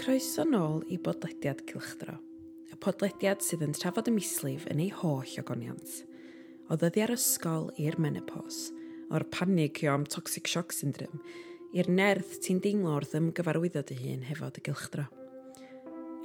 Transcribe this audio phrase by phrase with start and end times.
[0.00, 2.14] Croeso nôl i bodlediad Cylchdro,
[2.72, 5.90] y podlediad sydd yn trafod y mislif yn ei holl ogoniant.
[6.72, 8.70] O ddyddiau'r ysgol i'r menopos,
[9.12, 11.20] o'r panig i am toxic shock syndrome,
[11.76, 15.04] i'r nerth ti'n deimlo wrth ymgyfarwyddo dy hun hefo dy gylchdro.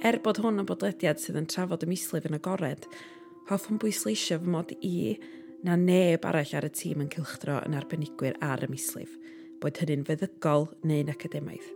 [0.00, 2.88] Er bod hwn yn bodlediad sydd yn trafod y mislif yn agored,
[3.52, 4.96] hoffwn bwysleisio fy mod i
[5.68, 9.18] na neb arall ar y tîm yn cylchdro yn arbenigwyr ar y mislif,
[9.60, 11.74] boed hynny'n feddygol neu'n academaidd.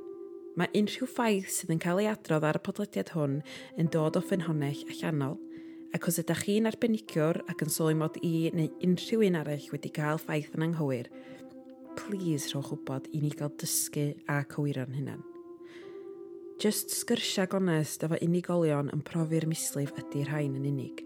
[0.59, 3.37] Mae unrhyw ffaith sydd yn cael ei adrodd ar y podlediad hwn
[3.79, 5.37] yn dod o ffynhonnell allanol,
[5.95, 9.93] ac os ydych chi'n arbenigwr ac yn sôn mod i neu unrhyw un arall wedi
[9.95, 11.07] cael ffaith yn anghywir,
[12.01, 15.23] please rhowch wybod i ni gael dysgu a cywiro'n hunan.
[16.61, 21.05] Just sgyrsia gonest efo unigolion yn profi'r mislif ydy'r rhain yn unig,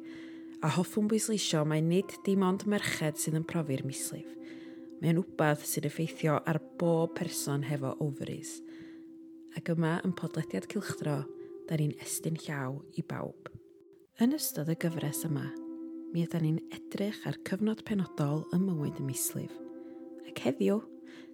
[0.64, 4.30] a hoffwn bwysleisio mae nid dim ond merched sydd yn profi'r mislif.
[5.04, 8.56] Mae'n wbath sydd effeithio ar bob person hefo ovaries–
[9.58, 11.20] ac yma yn podlediad cilchdro,
[11.68, 13.50] da ni'n estyn llaw i bawb.
[14.22, 15.47] Yn ystod y gyfres yma,
[16.12, 19.55] mi ydyn ni'n edrych ar cyfnod penodol ym mywyd y mislif,
[20.28, 20.82] ac heddiw,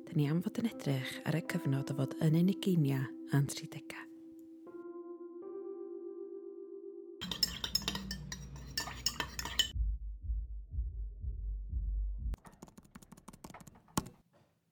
[0.07, 3.03] da ni am fod yn edrych ar y cyfnod o fod yn unigeinia
[3.37, 4.07] a'n tridega.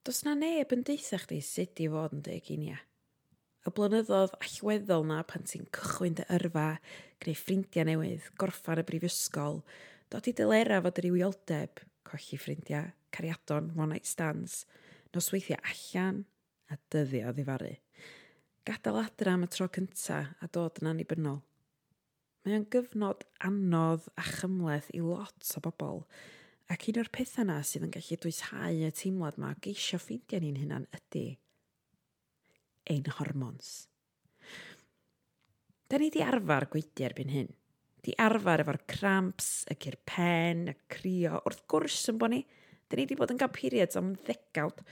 [0.09, 2.39] Does na neb yn deitha chdi sut i fod yn dy?
[3.69, 6.69] y blynyddoedd allweddol na pan ti'n cychwyn dy yrfa,
[7.21, 9.61] gwneud ffrindiau newydd, gorffan y brifysgol,
[10.13, 14.63] dod i dylera fod yr iwioldeb, colli ffrindiau, cariadon, one night stands,
[15.15, 16.23] nosweithiau allan
[16.73, 17.75] a dyddio ddifaru.
[18.69, 21.43] Gadael adra am y tro cynta a dod yn annibynnol.
[22.45, 26.05] Mae o'n gyfnod anodd a chymleth i lot o bobl,
[26.73, 30.63] ac un o'r pethau yna sydd yn gallu dwysau y teimlad yma geisio ffeindio ni'n
[30.63, 31.27] hynna'n ydy
[32.93, 33.89] ein hormons.
[35.89, 37.53] Da ni di arfer gweithio erbyn hyn.
[38.05, 41.41] Di arfer efo'r cramps, y cyr pen, y crio.
[41.49, 42.43] Wrth gwrs yn bod ni,
[42.89, 44.83] da ni di bod yn cael periods am ddegawd.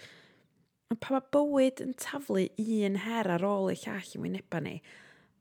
[0.93, 4.77] Ond pa mae bywyd yn taflu un her ar ôl y llall i wyneba ni,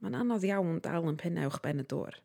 [0.02, 2.20] mae'n anodd iawn dal yn pennau uwch ben y dŵr.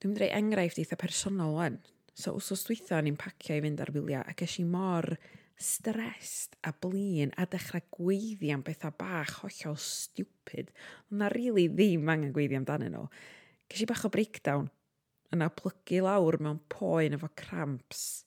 [0.00, 1.80] Dwi'n mynd enghraifft eitha personol wan.
[2.14, 5.14] So, wsos dwytho ni'n pacio i fynd ar wyliau ac eisiau mor
[5.60, 10.72] stressed a blin a dechrau gweiddi am bethau bach hollol stupid,
[11.10, 13.06] ond na rili really ddim angen gweiddi amdanyn nhw.
[13.70, 14.70] Ges i bach o breakdown
[15.34, 18.24] yna plygu lawr mewn poen efo cramps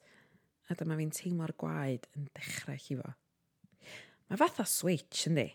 [0.69, 3.15] a dyma fi'n teimlo'r gwaed yn dechrau chifo.
[4.29, 5.49] Mae fatha switch yndi.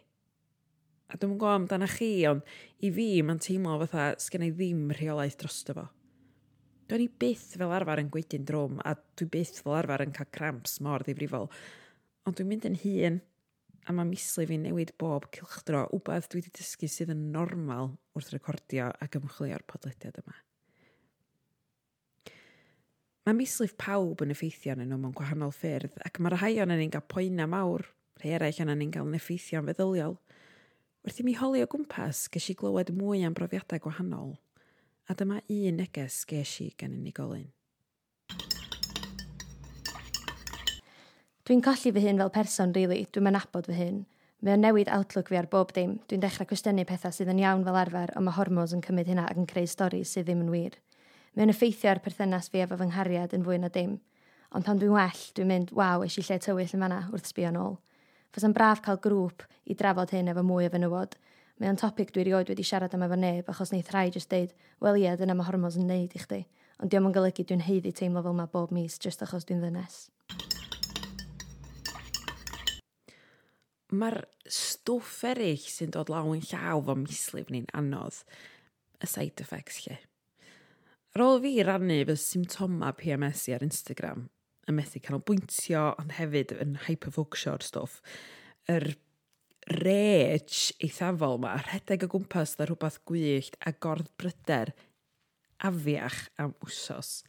[1.09, 2.45] A dwi'n gwybod amdano chi, ond
[2.85, 5.87] i fi mae'n teimlo fatha sgen i ddim rheolaeth drosto fo.
[6.89, 10.31] Do'n i byth fel arfer yn gweithio'n drwm a dwi byth fel arfer yn cael
[10.33, 11.51] cramps mor ddifrifol.
[12.25, 13.19] Ond dwi'n mynd yn hun
[13.89, 18.33] a mae mislu fi'n newid bob cilchdro wbeth dwi wedi dysgu sydd yn normal wrth
[18.33, 20.39] recordio ac ymchwilio'r podlediad yma.
[23.29, 26.97] Mae mislif pawb yn effeithio yn nhw mewn gwahanol ffyrdd ac mae'r rhai o'n ni'n
[26.97, 27.85] cael poena mawr,
[28.23, 30.17] rhai eraill o'n ni'n cael yn effeithio'n feddyliol.
[31.05, 34.39] Wrth i mi holi o gwmpas, ges i glywed mwy am brofiadau gwahanol
[35.09, 37.47] A dyma un neges ges i gan unigolyn.
[41.49, 42.91] Dwi'n colli fy hun fel person, rili.
[42.91, 43.07] Really.
[43.17, 44.03] Dwi'n mynabod fy hun.
[44.45, 45.95] Mae o'n newid outlook fi ar bob dim.
[46.13, 49.25] Dwi'n dechrau cwestiynu pethau sydd yn iawn fel arfer, ond mae hormones yn cymryd hynna
[49.31, 50.77] ac yn creu stori sydd ddim yn wir.
[51.33, 53.97] Mae o'n effeithio ar perthynas fi efo fy nghariad yn fwy na dim.
[54.53, 57.81] Ond pan dwi'n well, dwi'n mynd, waw, eisiau lle tywyll yn fanna wrth sbio nôl.
[58.29, 61.17] Fos yn braf cael grŵp i drafod hyn efo mwy o fenywod,
[61.59, 64.53] Mae o'n topic dwi erioed wedi siarad am efo neb achos neith rhai jyst deud,
[64.79, 66.45] wel ie, dyna mae hormones yn neud i chdi.
[66.79, 69.97] Ond diolch yn golygu dwi'n heiddi teimlo fel mae bob mis jyst achos dwi'n ddynes.
[73.91, 78.21] Mae'r stwff eraill sy'n dod law yn llaw fo mislif ni'n anodd,
[79.03, 79.99] y side effects lle.
[81.17, 84.29] Ar ôl fi rannu fy symptoma PMS i ar Instagram,
[84.71, 87.99] y methu canolbwyntio, ond hefyd yn hyperfocusio'r stwff,
[88.71, 88.99] yr er
[89.69, 94.73] rage eithafol ma, rhedeg o gwmpas dda rhywbeth gwyllt a gordd bryder
[95.65, 97.23] afiach am wsos.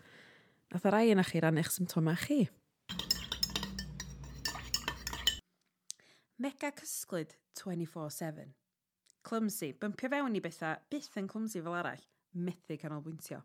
[0.69, 2.45] Nath y rai yna chi ran eich symptoma chi.
[6.39, 8.45] Mega cysglyd 24-7.
[9.27, 13.41] Clumsy, bympio fewn i bethau, byth yn clumsy fel arall, methu canolbwyntio.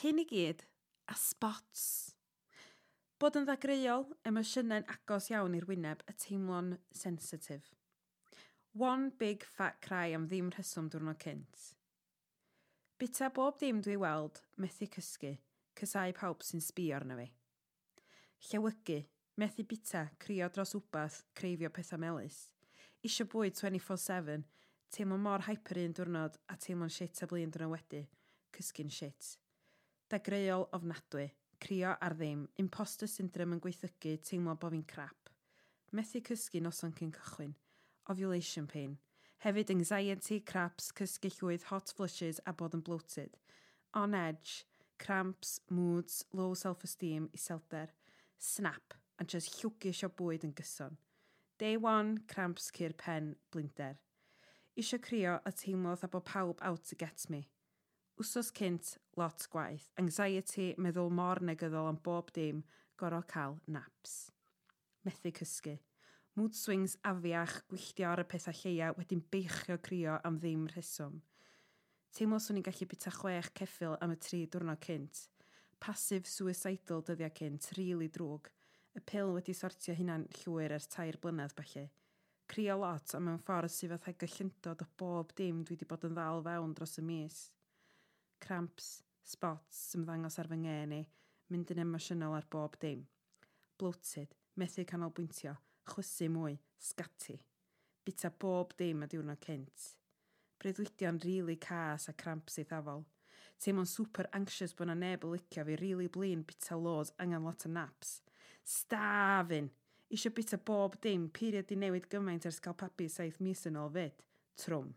[0.00, 0.64] Hyn i gyd
[1.12, 2.14] a spots.
[3.22, 7.68] Bod yn ddagreuol, emosiynau'n agos iawn i'r wyneb y teimlo'n sensitif.
[8.74, 11.68] One big fat cry am ddim rheswm diwrnod cynt.
[12.98, 15.30] Bita bob dim dwi weld, methu cysgu,
[15.78, 17.28] cysau pawb sy'n sbio arno fi.
[18.48, 18.98] Llewygu,
[19.38, 22.48] methu bita, crio dros wbath, creifio pethau melus.
[23.06, 24.42] Isio bwyd 24-7,
[24.90, 28.02] teimlo mor hyper un diwrnod a teimlo'n shit a blin diwrnod wedi,
[28.58, 29.36] cysgu'n shit.
[30.10, 31.30] Dagreuol ofnadwy,
[31.64, 35.30] crio ar ddim, imposter syndrome yn gweithygu teimlo bod fi'n crap.
[35.96, 37.54] Methu cysgu noson cyn cychwyn.
[38.12, 38.98] Ovulation pain.
[39.44, 43.38] Hefyd anxiety, craps, cysgu llwydd, hot flushes a bod yn bloated.
[43.96, 44.64] On edge,
[44.98, 47.88] cramps, moods, low self-esteem, iselder.
[48.38, 50.98] Snap, a just llwgisio bwyd yn gyson.
[51.58, 53.96] Day one, cramps cyr, pen, blinder.
[54.76, 57.46] Isio crio a teimlo dda bod pawb out to get me.
[58.14, 62.60] Wsos cynt, lot gwaith, anxiety, meddwl mor negyddol am bob dim,
[62.94, 64.28] gorau cael naps.
[65.02, 65.72] Methu cysgu.
[66.38, 71.16] Mood swings afiach, gwylltio ar y pethau lleia, wedyn beichio crio am ddim rheswm.
[72.14, 75.24] Teimlo swn i'n gallu bita chwech ceffil am y tri diwrnod cynt.
[75.82, 78.52] Passive suicidal dyddiau cynt, rili really drwg.
[78.94, 81.88] Y pil wedi sortio hynna'n llwyr ers tair blynedd falle.
[82.46, 86.14] Crio lot, a mewn ffordd sydd fath ag o bob dim dwi wedi bod yn
[86.14, 87.42] ddal fewn dros y mis
[88.44, 91.00] cramps, spots sy'n ddangos ar fy ngeni,
[91.52, 93.02] mynd yn emosiynol ar bob dim.
[93.80, 95.56] Bloated, methu canolbwyntio,
[95.90, 97.38] chwysu mwy, sgati.
[98.04, 99.90] Bita bob dim a diwrnod cynt.
[100.60, 103.04] Breuddwydion rili really cas a cramps ei ddafol.
[103.60, 107.44] Teimlo'n super anxious bod na neb o licio fi rili really blin bita loads angen
[107.44, 108.20] lot o naps.
[108.64, 109.70] Stafin!
[110.12, 113.90] Isio bita bob dim, period di newid gymaint ers cael papi saith mis yn ôl
[113.96, 114.20] fyd.
[114.60, 114.92] Trwm.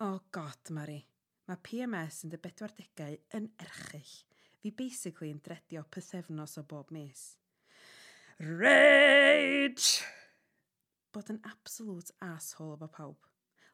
[0.00, 1.02] Oh god, Mari,
[1.50, 4.10] Mae PMS yn y 40au yn erchill.
[4.62, 7.24] Fi basically yn dredio pethefnos o bob mis.
[8.38, 10.04] Rage!
[11.10, 13.26] Bod yn absolute asshole efo pawb.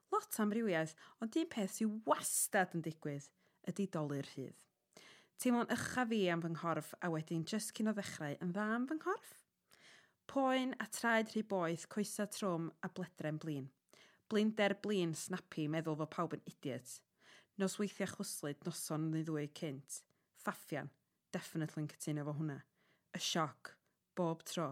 [0.09, 3.29] Lot am rywiaeth, ond un peth sy'n wastad yn digwydd
[3.69, 4.57] ydy dolu'r rhydd.
[5.37, 8.87] Teimlo'n ycha fi am fy nghorff a wedyn just cyn o ddechrau yn dda am
[8.89, 9.35] fy nghorff.
[10.33, 13.69] Poen a traed rhy boeth, coesa trwm a bledren blin.
[14.33, 17.03] Blinder blin snappy meddwl fod pawb yn idiot.
[17.57, 20.03] Nosweithiau chwslyd noson neu ddwy cynt.
[20.43, 20.91] Ffaffian,
[21.33, 22.57] definitely yn cytuno fo hwnna.
[23.17, 23.71] Y sioc,
[24.19, 24.67] bob tro.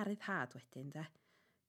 [0.00, 1.04] Aryddhad wedyn, de.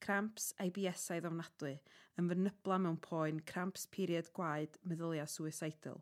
[0.06, 1.74] Cramps IBS-au ddofnadwy,
[2.16, 6.00] yn fynybla mewn poen cramps period gwaed meddylia suicidal.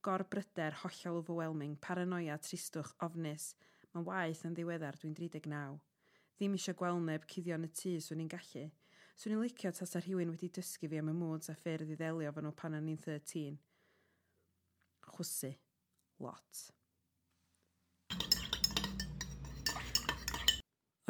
[0.00, 3.52] Gorbryder hollol overwhelming, paranoia, tristwch, ofnus.
[3.92, 5.76] Mae'n waith yn ddiweddar, dwi'n 39.
[6.38, 8.70] Ddim eisiau gweld neb cuddio yn y tŷ swn i'n gallu.
[9.12, 12.00] Swn i'n licio tas ar rhywun wedi dysgu fi am y moods a ffyrdd i
[12.00, 13.58] ddelio fan nhw pan o'n i'n 13
[15.20, 15.52] chwysu
[16.24, 16.60] lot.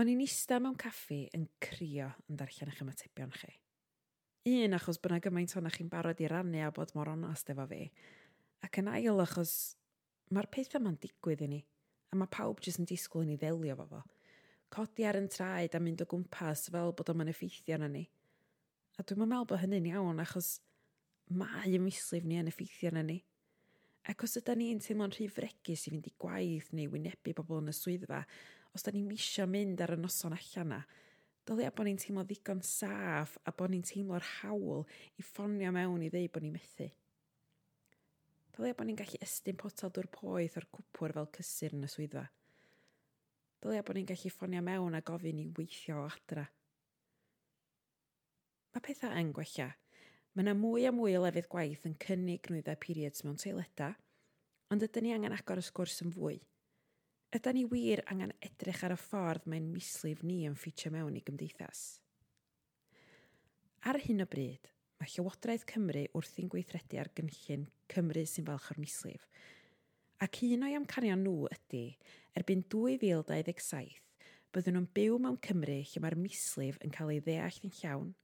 [0.00, 3.52] O'n i'n ista mewn caffi yn crio yn darllen eich ymatebion chi.
[4.50, 7.84] Un achos byna gymaint o'na chi'n barod i rannu a bod mor onast efo fi,
[8.64, 9.76] ac yn ail achos
[10.32, 11.60] mae'r peth yma'n digwydd i ni,
[12.10, 14.02] a mae pawb jyst yn disgwyl i ni ddelio fo fo.
[14.72, 18.06] Codi ar yn traed a mynd o gwmpas fel bod o'n effeithio na ni.
[18.98, 20.56] A dwi'n meddwl bod hynny'n iawn achos
[21.30, 23.20] mae ymyslif ni yn effeithio na ni.
[24.08, 27.72] Ac os ydy ni'n teimlo'n rhy fregus i fynd i gwaith neu wynebu bobl yn
[27.72, 28.22] y swyddfa,
[28.72, 30.80] os da ni'n misio mynd ar y noson allan na,
[31.48, 34.86] dylia bod ni'n teimlo ddigon saff a bod ni'n teimlo'r hawl
[35.18, 36.88] i ffonio mewn i ddeu bod ni'n methu.
[38.56, 42.24] Dylia bod ni'n gallu estyn potel dŵr poeth o'r cwpwr fel cysur yn y swyddfa.
[43.60, 46.46] Dylia bod ni'n gallu ffonio mewn a gofyn i weithio o adra.
[48.70, 49.68] Mae pethau yn gwella,
[50.30, 53.88] Mae yna mwy a mwy o lefydd gwaith yn cynnig nwyddau periods mewn teileda,
[54.70, 56.36] ond ydyn ni angen agor y sgwrs yn fwy.
[57.34, 61.24] Ydy ni wir angen edrych ar y ffordd mae'n mislif ni yn ffitio mewn i
[61.26, 61.82] gymdeithas.
[63.90, 64.70] Ar hyn o bryd,
[65.02, 69.26] mae Llywodraeth Cymru wrthi'n gweithredu ar gynllun Cymru sy'n falch o'r mislif,
[70.22, 71.84] ac un o'i amcanion nhw ydy,
[72.38, 73.98] erbyn 2027,
[74.54, 78.10] byddwn nhw'n byw mewn Cymru lle mae'r mislif yn cael ei ddeall yn llawn–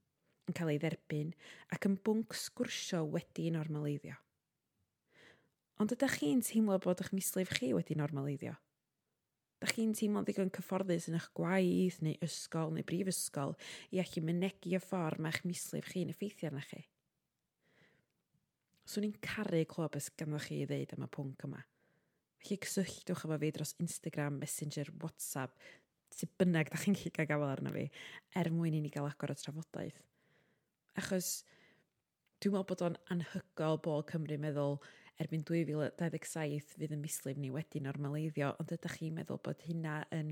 [0.47, 1.33] yn cael ei dderbyn
[1.75, 4.15] ac yn bwnc sgwrsio wedi normaleiddio.
[5.77, 8.55] Ond ydych chi'n teimlo bod eich mislif chi wedi normaleiddio?
[9.61, 13.55] Dych chi'n teimlo'n ddigon cyfforddus yn eich gwaith neu ysgol neu brifysgol
[13.93, 16.83] i allu mynegu y ffordd mae eich mislif chi'n effeithio arna chi?
[18.87, 21.63] Swn so, i'n caru clywed beth ganddo chi i ddeud am y pwnc yma.
[22.41, 25.57] Felly cysylltwch efo fi dros Instagram, Messenger, WhatsApp,
[26.15, 27.87] sy'n bynnag da chi'n gallu gael gafael arno fi,
[28.39, 29.97] er mwyn i ni gael agor y trafodaeth.
[30.97, 31.43] Achos
[32.41, 34.79] dwi'n meddwl bod o'n anhygol bod Cymru meddwl
[35.21, 40.31] erbyn 2027 fydd y mislif ni wedi normaleiddio, ond ydych chi'n meddwl bod hynna yn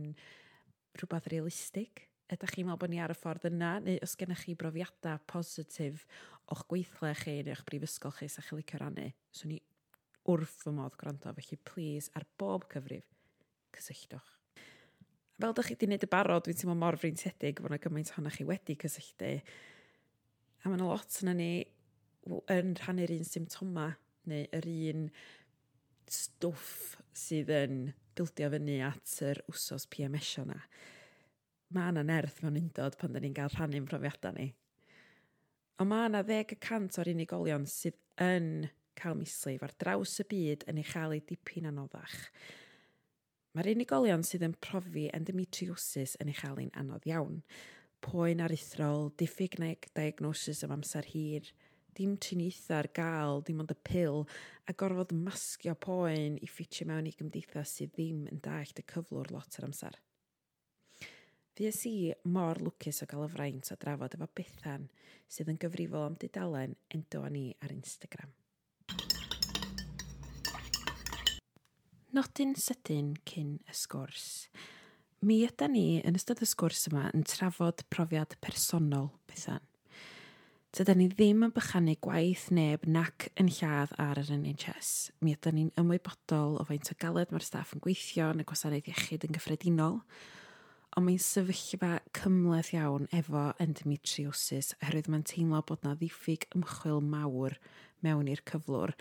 [0.97, 2.05] rhywbeth realistig?
[2.33, 6.05] Ydych chi'n meddwl bod ni ar y ffordd yna, neu os gennych chi brofiadau positif
[6.53, 9.11] o'ch gweithle chi neu o'ch brifysgol chi sa'ch chi licio rannu?
[9.33, 9.59] So ni
[10.29, 13.05] wrth fy modd gwrando, felly please, ar bob cyfrif,
[13.77, 14.33] cysylltwch.
[15.35, 18.37] Fel ydych chi wedi gwneud y barod, dwi'n teimlo mor freintiedig bod yna gymaint ohonoch
[18.39, 19.31] chi wedi cysylltu
[20.65, 21.51] A mae'n lot yna ni
[22.49, 23.91] yn rhannu'r un symptoma
[24.25, 25.03] neu yr un
[26.09, 27.81] stwff sydd yn
[28.17, 30.57] bildio fyny at yr wsos PMS yna.
[31.75, 34.47] Mae yna nerth mewn undod pan da ni'n cael rhannu'n profiadau ni.
[35.81, 38.67] Ond mae yna 10% o'r unigolion sydd yn
[38.97, 42.15] cael mislif ar draws y byd yn ei chael ei dipyn anoddach.
[43.55, 47.41] Mae'r unigolion sydd yn profi endometriosis yn ei chael ein anodd iawn
[48.05, 49.57] poen arithrol, diffyg
[49.95, 51.47] diagnosis am amser hir,
[51.95, 54.25] dim triniaethau ar gael, dim ond y pil,
[54.67, 59.31] a gorfod masgio poen i ffitio mewn i gymdeithas sydd ddim yn dallt y cyflwr
[59.33, 59.97] lot ar amser.
[61.55, 64.89] Fues i mor lwcus o gael y fraint o drafod efo Bethan
[65.31, 68.33] sydd yn gyfrifol am dudalen endo ni ar Instagram.
[72.15, 74.27] Nodyn sydyn cyn y sgwrs.
[75.25, 79.63] Mi ydy ni yn ystod y sgwrs yma yn trafod profiad personol bethan.
[80.75, 84.91] Tyda ni ddim yn bychanu gwaith neb nac yn lladd ar yr NHS.
[85.25, 88.89] Mi ydyn ni'n ymwybodol o faint o galed mae'r staff yn gweithio yn y gwasanaeth
[88.91, 89.95] iechyd yn gyffredinol,
[90.93, 97.57] ond mae'n sefyllfa cymleth iawn efo endometriosis oherwydd mae'n teimlo bod na ddiffyg ymchwil mawr
[98.05, 98.93] mewn i'r cyflwr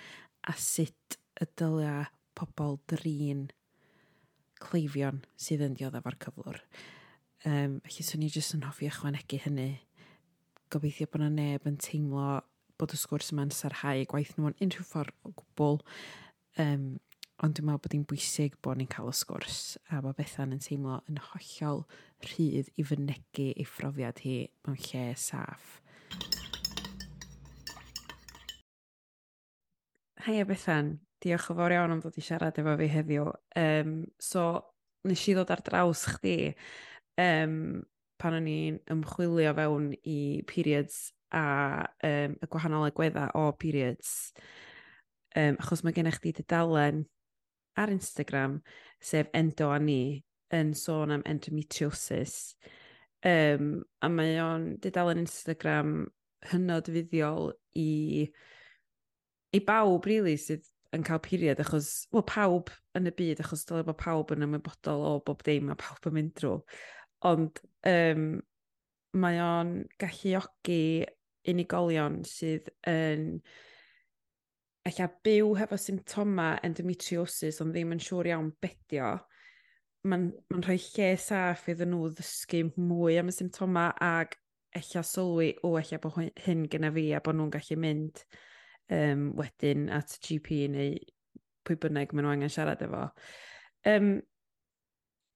[0.49, 2.07] a sut y dylia
[2.38, 3.45] pobl drin
[4.64, 6.61] cleifion sydd yn dioddef o'r cyflwr.
[7.44, 9.71] Um, felly, swn i jyst yn hoffi ychwanegu hynny.
[10.73, 12.40] Gobeithio bod yna neb yn teimlo
[12.80, 15.78] bod y sgwrs yma'n sarhau y gwaith nhw yn unrhyw ffordd o gwbl.
[16.64, 16.87] Um,
[17.44, 19.61] ond dwi'n meddwl bod hi'n bwysig bod ni'n cael y sgwrs
[19.92, 21.85] a bod Bethan yn teimlo yn hollol
[22.25, 25.80] rhydd i fynegu ei phrofiad hi mewn lle saff.
[30.25, 30.94] Hei Bethan.
[31.25, 33.31] Diolch yn fawr iawn am ddod i siarad efo fi heddiw.
[33.57, 34.45] Um, so,
[35.09, 36.37] nes i ddod ar draws chdi
[37.21, 37.57] um,
[38.21, 41.47] pan o'n i'n ymchwilio fewn i periods a
[42.04, 44.35] um, y gwahanol agwedda o periods.
[45.35, 47.07] Um, achos mae gennych chi dudalen
[47.81, 48.61] ar Instagram,
[49.02, 50.23] sef Endo a Ni,
[50.54, 52.54] yn sôn am endometriosis.
[53.25, 56.04] Um, a mae o'n dudalen Instagram
[56.52, 57.50] hynod fuddiol
[57.81, 58.28] i,
[59.57, 63.84] i bawb, really, sydd yn cael period achos, well, pawb yn y byd, achos dyle
[63.86, 66.60] bod pawb yn ymwybodol o bob dim a pawb yn mynd drwy.
[67.28, 67.60] Ond
[67.90, 68.24] um,
[69.20, 71.04] mae o'n galluogi
[71.50, 73.28] unigolion sydd yn
[74.88, 79.14] eich byw hefo symptoma endometriosis ond ddim yn siŵr iawn bedio,
[80.04, 84.36] mae'n ma rhoi lle saff iddyn nhw ddysgu mwy am y symptoma ac
[84.76, 88.24] eich sylwi o eich bod hyn gyda fi a bod nhw'n gallu mynd
[88.92, 90.94] um, wedyn at GP neu
[91.64, 93.08] pwy bynnag maen nhw angen siarad efo.
[93.88, 94.14] Um,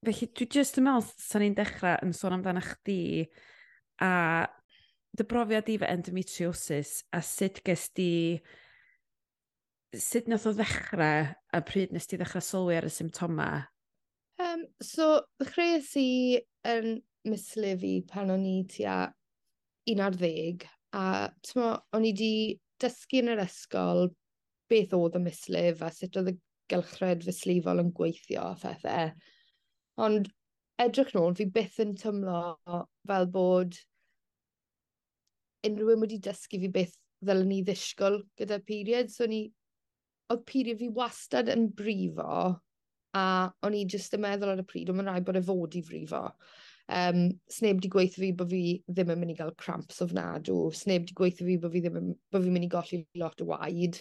[0.05, 3.01] felly, dwi jyst yn meddwl, sa'n ni'n dechrau yn sôn amdano chdi
[4.05, 4.13] a
[5.19, 8.13] dy brofiad i fy endometriosis a sut ges di
[9.97, 13.49] sut nath o ddechrau a pryd nes ti ddechrau sylwi ar y symptoma?
[14.39, 16.11] Um, so, ddechreuais i
[16.69, 19.01] yn mislif i pan o'n i tua
[19.89, 21.07] 11 a
[21.45, 22.33] tymo, o'n i di
[22.83, 24.09] dysgu yn yr ysgol
[24.71, 26.37] beth oedd y mislif a sut oedd y
[26.73, 29.13] gylchred fyslifol yn gweithio a phethau.
[30.05, 30.29] Ond
[30.83, 32.43] edrych nôl, fi byth yn tymlo
[33.09, 33.79] fel bod
[35.67, 36.95] unrhyw un wedi dysgu fi beth
[37.25, 39.11] ddylen ni ddisgwyl gyda period.
[39.11, 39.47] So ni,
[40.33, 42.55] oedd period fi wastad yn brifo
[43.19, 43.25] a
[43.65, 45.83] o'n i jyst yn meddwl ar y pryd, ond mae'n rhaid bod e fod i
[45.85, 46.23] frifo.
[46.89, 50.57] Um, sneb di gweithio fi bod fi ddim yn mynd i gael cramps ofnadw.
[50.73, 53.49] Sneb di gweithio fi bod fi ddim yn, bod fi'n mynd i golli lot o
[53.51, 54.01] waid.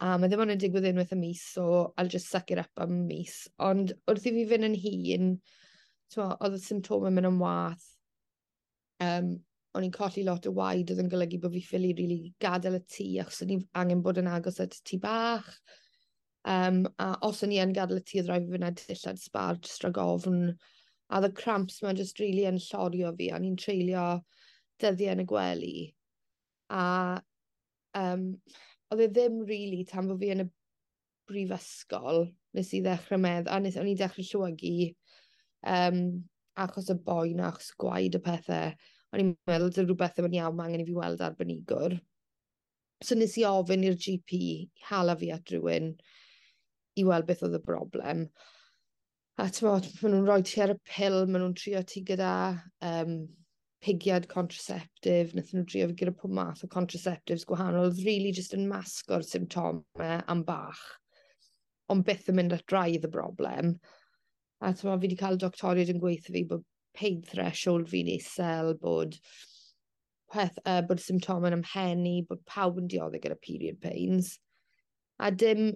[0.00, 2.82] A mae ddim ond yn digwydd unwaith y mis, so I'll just suck it up
[2.82, 3.44] am mis.
[3.62, 5.34] Ond wrth i fi fynd yn hun,
[6.24, 7.84] oedd y symptomau mynd yn wath.
[9.04, 9.34] Um,
[9.74, 12.78] o'n i'n colli lot o waid oedd yn golygu bod fi ffili rili really gadael
[12.78, 15.50] y tŷ achos o'n i angen bod yn agos at y tŷ bach.
[16.44, 19.58] Um, a os o'n i yn gadael y tŷ, oedd rhaid fi fyna dillad sbar,
[19.60, 20.40] jyst rhag ofn,
[21.10, 24.06] A oedd y cramps mae'n just really yn llorio fi a ni'n treulio
[24.82, 25.74] dyddiau yn y gwely.
[26.74, 26.84] A
[28.00, 28.30] um,
[28.92, 30.48] oedd e ddim really tan fod fi yn y
[31.28, 33.48] brifysgol Nes i ddechrau medd...
[33.50, 34.94] a nes o'n i dechrau llewygu
[35.64, 36.28] Um,
[36.60, 38.74] achos y boi 'na, achos gwaed y pethau.
[39.14, 41.94] O'n i'n meddwl dy rhywbeth ddim yn iawn, mae angen i fi weld arbenigwr.
[43.00, 44.40] So nes i ofyn i'r GP
[44.90, 45.94] hala fi at rhywun
[47.00, 48.26] i weld beth oedd y broblem.
[49.34, 52.34] A bod, maen nhw'n rhoi ti ar y pil, maen nhw'n trio ti gyda
[52.86, 53.14] um,
[53.82, 58.54] pigiad contraceptif, wnaethon nhw drio fi gyda pob math o contraceptives gwahanol, oedd really just
[58.54, 60.84] yn masgo'r symptomau am bach,
[61.90, 63.72] ond byth yn mynd at draidd y broblem.
[64.62, 66.62] A tyma, fi wedi cael doctoriad yn gweithio fi bod
[66.94, 69.18] pain threshold fi'n isel, bod,
[70.30, 74.36] peth, uh, bod symptomau'n ymhenni, bod pawb yn dioddau gyda period pains.
[75.18, 75.72] A dim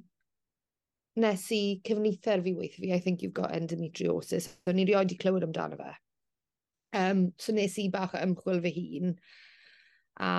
[1.21, 5.19] nes i cyfnither fi weithio fi, I think you've got endometriosis, so ni rioed i
[5.21, 5.95] clywed amdano fe.
[6.99, 9.17] Um, so nes i bach o ymchwil fy hun,
[10.21, 10.31] a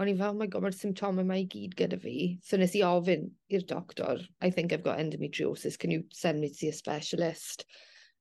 [0.00, 2.16] o'n i fel, oh my god, mae'r symptomau mae i gyd gyda fi.
[2.46, 6.48] So nes i ofyn i'r doctor, I think I've got endometriosis, can you send me
[6.48, 7.66] to see a specialist?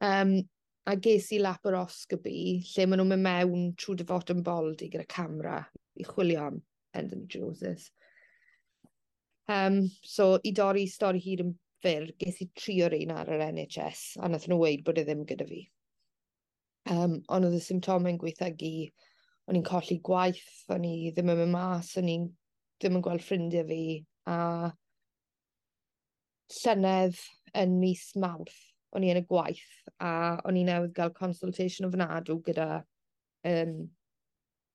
[0.01, 0.41] Um,
[0.89, 2.41] a ges i laparoscopy,
[2.73, 5.61] lle maen nhw'n mynd mewn trwy dyfod yn boldi gyda camera
[5.99, 6.59] i chwilio am
[6.99, 7.89] endometriosis.
[9.49, 13.43] Um, so i dorri stori hyd yn fyr, ges i tri o'r un ar yr
[13.49, 15.61] NHS, a nath nhw weid bod e ddim gyda fi.
[16.89, 18.89] Um, ond oedd y symptomau'n gweithiogi,
[19.49, 22.17] o'n i'n colli gwaith, o'n i ddim yn mynd mas, o'n i
[22.79, 23.83] ddim yn gweld ffrindiau fi,
[24.29, 24.37] a
[26.59, 27.21] llynedd
[27.61, 28.59] yn mis mawrth,
[28.95, 29.67] o'n i yn y gwaith,
[30.01, 30.11] a
[30.49, 32.69] o'n i newydd gael consultation o fnadw gyda
[33.47, 33.75] um,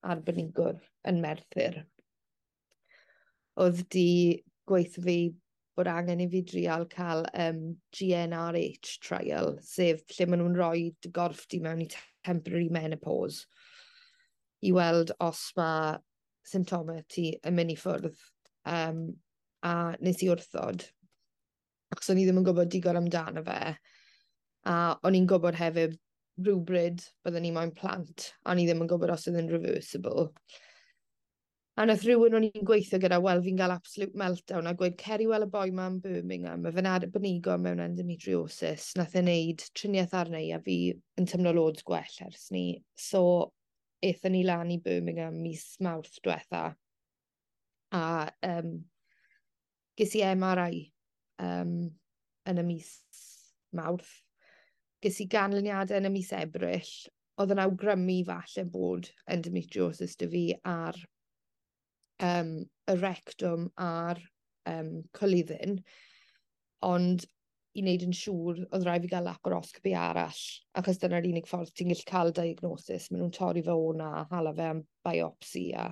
[0.05, 0.79] arbenigwr
[1.11, 1.81] yn Merthyr.
[3.61, 4.09] Oedd di
[4.69, 5.19] gweithio fi
[5.76, 7.61] bod angen i fi drial cael um,
[7.97, 11.88] GNRH trial, sef lle maen nhw'n rhoi gorff di mewn i
[12.25, 13.45] temporary menopause
[14.64, 15.97] i weld os mae
[16.49, 18.16] symptomau ti yn mynd i ffwrdd.
[18.71, 19.07] Um,
[19.64, 20.85] a nes i wrthod,
[21.93, 23.75] achos o'n i ddim yn gwybod digon amdano fe.
[24.69, 25.97] A o'n i'n gwybod hefyd
[26.45, 30.31] rhywbryd byddwn ni moyn plant, a o'n i ddim yn gwybod os oedd yn reversible.
[31.75, 35.25] A wnaeth rhywun o'n i'n gweithio gyda, wel, fi'n cael absolute meltdown, a gweud, Ceri,
[35.26, 40.12] wel, y boi ma yn Birmingham, mae fe'n arbenigo mewn endometriosis, nath e'n neud triniaeth
[40.14, 40.76] arna i, a fi
[41.19, 42.62] yn tymlo loads gwell ers ni.
[42.95, 43.23] So,
[44.07, 46.61] eithon ni lan i Birmingham mis mawrth diwetha,
[47.99, 48.02] a
[48.50, 48.71] um,
[49.99, 50.78] ges i MRI
[51.43, 51.73] um,
[52.52, 52.93] yn y mis
[53.75, 54.12] mawrth.
[55.02, 56.93] Ges i ganlyniadau yn y mis ebryll,
[57.43, 60.45] oedd yn awgrymu falle bod endometriosis dy fi
[60.76, 61.02] ar
[62.23, 62.56] um,
[62.90, 64.21] y rectwm a'r
[64.71, 65.79] um, colyddin,
[66.85, 67.24] ond
[67.74, 70.42] i wneud yn siŵr, oedd rhaid fi gael laparoscopi arall,
[70.79, 73.09] achos dyna'r unig ffordd ti'n gallu cael diagnosis.
[73.11, 75.88] Maen nhw'n torri fe o na, hala fe am biopsi a...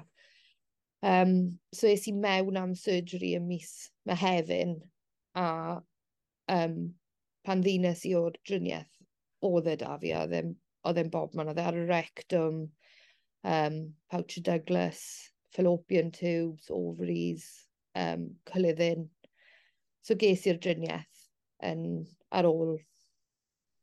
[1.02, 3.72] Um, so es i mewn am surgery ym mis
[4.06, 4.76] Mehefin,
[5.34, 5.80] a
[6.54, 6.76] um,
[7.42, 9.02] pan ddinas i o'r driniaeth,
[9.42, 12.62] oedd e da fi, oedd e'n bob man, oedd e ar y rectwm,
[13.42, 13.82] um,
[14.12, 17.46] Pouch Douglas, fallopian tubes, ovaries,
[17.94, 19.08] um, cyliddin.
[20.02, 21.26] So ges i'r driniaeth
[21.68, 21.84] yn,
[22.34, 22.78] ar ôl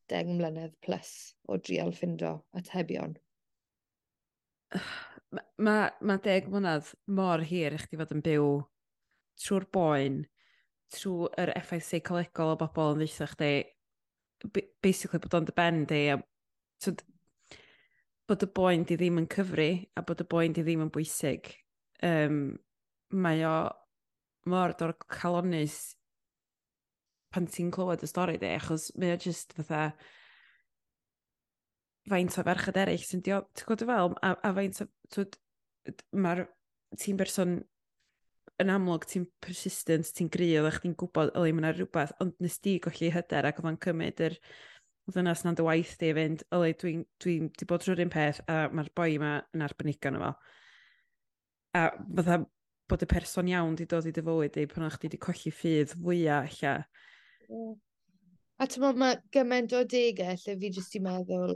[0.09, 3.15] deng mlynedd plus o drial ffindo atebion.
[5.29, 8.47] Mae ma, ma deg mlynedd mor hir i chdi fod yn byw
[9.43, 10.23] trwy'r boen,
[10.95, 13.51] trwy yr effaith seicolegol o bobl yn ddeitha chdi,
[14.81, 16.17] basically bod o'n dy ben di, a
[18.29, 21.49] bod y boen di ddim yn cyfri a bod y boen di ddim yn bwysig.
[22.05, 22.57] Um,
[23.09, 23.55] mae o
[24.49, 25.95] mor dor calonus
[27.33, 29.89] pan ti'n clywed y stori di, achos mae o just fatha
[32.09, 35.25] faint o ferched eraill sy'n dio, ti'n gwybod y fel, a, a faint o,
[36.25, 36.45] mae'r
[36.97, 37.59] ti'n berson
[38.59, 42.79] yn amlwg ti'n persistent, ti'n gry, oedd chdi'n gwybod, oedd mae'n rhywbeth, ond nes di
[42.83, 44.37] golli hyder ac oedd o'n cymryd yr
[45.13, 48.41] ddynas na'n dy waith di fynd, yli, dwi'n dwi, dwi, dwi bod trwy'r un peth
[48.49, 50.31] a mae'r boi yma yn arbenigo gan fo.
[51.79, 52.39] A fydda
[52.89, 55.53] bod y person iawn di dod i dy fywyd i pan o'ch di di colli
[55.53, 56.87] ffydd fwyaf allan.
[58.59, 61.53] A ti'n meddwl, mae gymaint o degau lle fi jyst i meddwl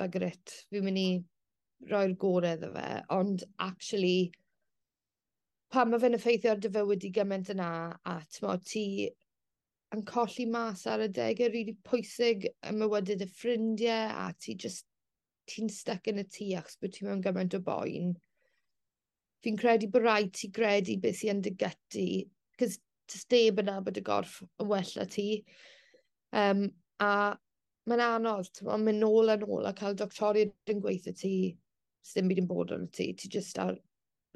[0.00, 0.26] bugger
[0.72, 1.08] fi'n mynd i
[1.90, 4.30] roi'r gorau iddo fe, ond actually,
[5.72, 7.70] pan mae fe'n effeithio ar dy fywyd i gymaint yna,
[8.04, 8.84] a ti'n ti
[9.94, 14.54] yn colli mas ar y degau rili really pwysig y mywydyd y ffrindiau a ti
[14.54, 14.86] just
[15.50, 18.12] ti'n stuck yn y tŷ achos bod ti mewn gymaint o boen.
[19.42, 22.06] Fi'n credu bod rhaid ti gredu beth sy'n dy gyty,
[22.60, 22.78] cys
[23.10, 25.26] tysteb yna bod y gorff yn well na ti.
[26.30, 26.68] Um,
[27.02, 27.34] a
[27.90, 31.34] mae'n anodd, ti'n mynd nôl a nôl a cael doctoriad yn gweithio ti,
[32.06, 33.74] sy'n byd yn bod yn ti, ti just ar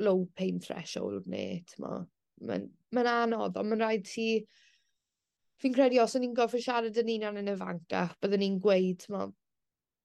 [0.02, 2.00] low pain threshold neu, ti'n ma.
[2.44, 4.28] Mae'n ma anodd, ond mae'n rhaid ti
[5.62, 9.28] Fi'n credu os o'n i'n gorfod siarad yn unan yn ifancach, byddwn ni'n gweud ma,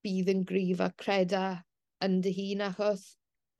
[0.05, 1.45] bydd yn grif a creda
[2.05, 3.05] yn dy hun, achos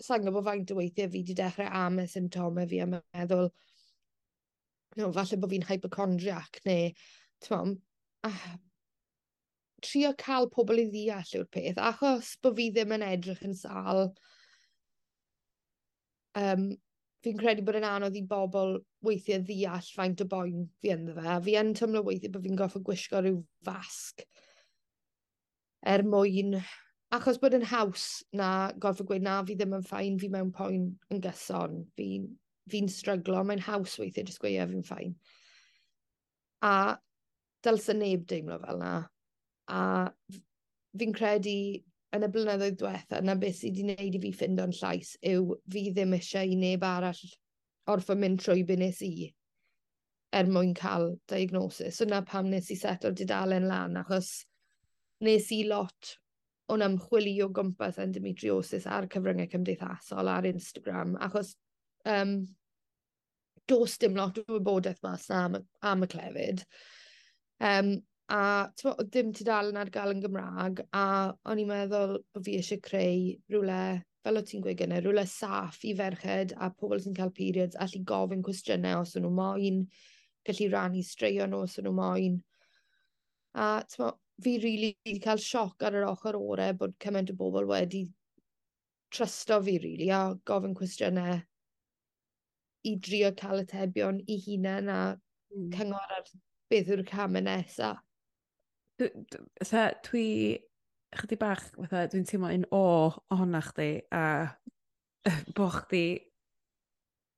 [0.05, 3.49] sa'n gwybod faint o weithiau fi wedi dechrau am y symptomau fi a meddwl,
[4.99, 6.93] no, falle bod fi'n hypochondriac neu,
[7.45, 7.75] ti'n
[8.29, 8.45] ah,
[9.83, 14.05] trio cael pobl i ddeall yw'r peth, achos bod fi ddim yn edrych yn sal
[16.39, 16.69] um,
[17.25, 21.25] fi'n credu bod yn anodd i bobl weithiau ddeall faint o boen fi ynddo fe.
[21.27, 24.23] A fi yn tymlo weithiau bod fi'n goffo gwisgo rhyw fasg
[25.95, 26.59] er mwyn...
[27.09, 28.03] Achos bod yn haws
[28.37, 32.27] na gorfod gweud na fi ddim yn ffain, fi mewn poen yn gyson, fi'n
[32.69, 35.15] fi, fi stryglo, mae'n haws weithiau jyst gweud fi'n ffain.
[36.61, 36.99] A
[37.65, 38.91] dylse neb deimlo fel na.
[39.73, 39.81] A
[41.01, 41.55] fi'n credu
[42.15, 45.57] yn y blynyddoedd diwetha, na beth sydd wedi gwneud i fi ffind o'n llais yw
[45.73, 47.25] fi ddim eisiau i neb arall
[47.93, 49.29] orffa mynd trwy be nes i
[50.39, 51.97] er mwyn cael diagnosis.
[51.97, 54.31] So na pam nes i seto'r didalen lan, achos
[55.25, 56.15] nes i lot
[56.69, 61.55] o'n ymchwilio gwmpas endometriosis ar cyfryngau cymdeithasol ar Instagram, achos
[62.05, 62.35] um,
[63.69, 66.63] dos dim lot o wybodaeth mas am, am y clefyd.
[67.59, 67.97] Um,
[68.29, 71.05] A oedd dim tudalen ar gael yn Gymraeg, a
[71.49, 73.81] o'n i'n meddwl bod fi eisiau creu rhywle,
[74.23, 78.03] fel o ti'n gweud gynnau, rhywle saff i ferched a pobl sy'n cael periods allu
[78.11, 79.79] gofyn cwestiynau os 'y nhw moyn,
[80.45, 82.35] gallu rannu straeon nhw os 'y nhw moyn.
[83.65, 87.35] A tibod, fi rili really wedi cael sioc ar yr ochr orau bod cymaint o
[87.39, 88.03] bobl wedi
[89.15, 91.39] trysto fi rili really, a gofyn cwestiynau
[92.85, 94.99] i drio cael atebion i hunain a...
[95.55, 95.73] mm.
[95.73, 96.29] ...cyngor ar
[96.69, 98.05] beth yw'r camau nesaf.
[98.99, 100.25] Fytha, dwi
[101.15, 102.83] chyddi bach, fytha, dwi'n teimlo un o
[103.31, 104.23] ohona chdi a
[105.55, 106.03] bo chdi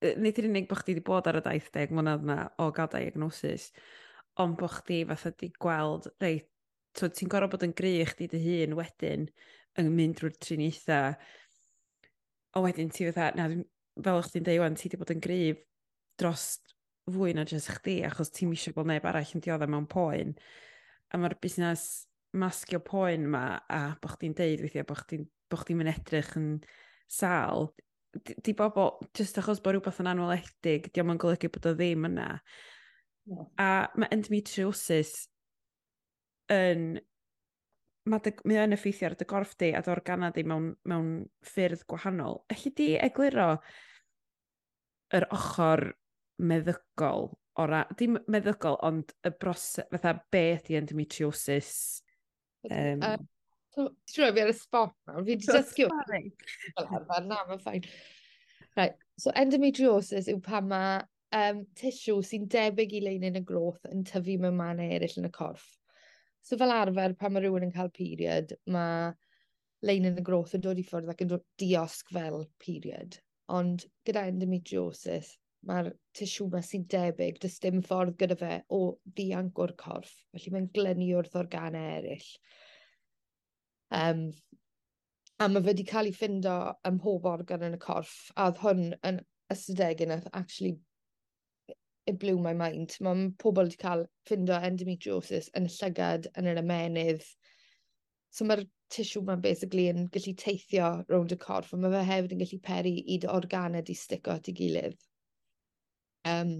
[0.01, 2.89] nid yr unig bo chdi wedi bod ar y daith deg mlynedd yna o gael
[2.89, 3.69] diagnosis,
[4.41, 6.47] ond bo chdi fatha wedi gweld, reit,
[6.97, 9.27] so ti'n gorfod bod yn gry chdi dy hun wedyn
[9.79, 10.99] yn mynd drwy'r triniaetha,
[12.57, 13.47] a wedyn ti fatha, na,
[14.01, 15.61] fel o'ch ti'n dweud, ti wedi bod yn gryf
[16.19, 16.47] dros
[17.11, 20.33] fwy na jyst chdi, achos ti'n eisiau bod neb arall yn dioddau mewn poen
[21.11, 21.85] a mae'r busnes
[22.37, 26.51] masgio poen yma a bod chdi'n deud weithiau bod chdi'n bo chdi mynd edrych yn
[27.11, 27.71] sal,
[28.15, 32.07] di, di bobl, jyst achos bod rhywbeth yn anweledig, diolch yn golygu bod o ddim
[32.07, 32.27] yna.
[33.29, 33.47] Yeah.
[33.59, 33.69] A
[33.99, 35.13] mae endometriosis
[36.51, 37.01] yn
[38.09, 41.11] mae, mae yn effeithio ar dy gorff di a dy organa di mewn, mewn
[41.45, 42.41] ffyrdd gwahanol.
[42.53, 43.51] Elli di egluro
[45.11, 45.89] yr ochr
[46.41, 51.73] meddygol o ra, dim meddygol, ond y broses, fatha beth i endometriosis.
[52.69, 53.17] Um, uh,
[53.73, 57.87] so, ti'n rhoi fi ar y spot nawr, fi wedi dysgu o'r na, mae'n ffain.
[58.77, 61.01] Right, so endometriosis yw pan mae
[61.35, 65.27] um, tissue sy'n debyg i lein yn y groth yn tyfu mewn mannau eraill yn
[65.27, 65.65] y corff.
[66.47, 69.11] So fel arfer, pan mae rhywun yn cael period, mae
[69.85, 73.19] lein yn y groth yn dod i ffwrdd ac yn dod diosg fel period.
[73.51, 75.35] Ond gyda endometriosis,
[75.69, 78.81] mae'r tisiw yma sy'n debyg, does dim ffordd gyda fe o
[79.17, 82.29] ddianc o'r corff, felly mae'n glynu wrth organau eraill.
[84.01, 84.23] Um,
[85.41, 86.55] a mae fe wedi cael ei ffindo
[86.87, 89.21] ym mhob organ yn y corff, a oedd hwn yn
[89.53, 90.77] ystadeg yn actually
[92.07, 92.97] it blew my mind.
[93.05, 97.25] Mae pobl wedi cael ffindo endometriosis yn y llygad, yn yr ymenydd.
[98.33, 102.35] So mae'r tissue ma'n basically yn gallu teithio rownd y corff, a mae fe hefyd
[102.35, 104.97] yn gallu peri i dy organau di stico at ei gilydd
[106.29, 106.53] um,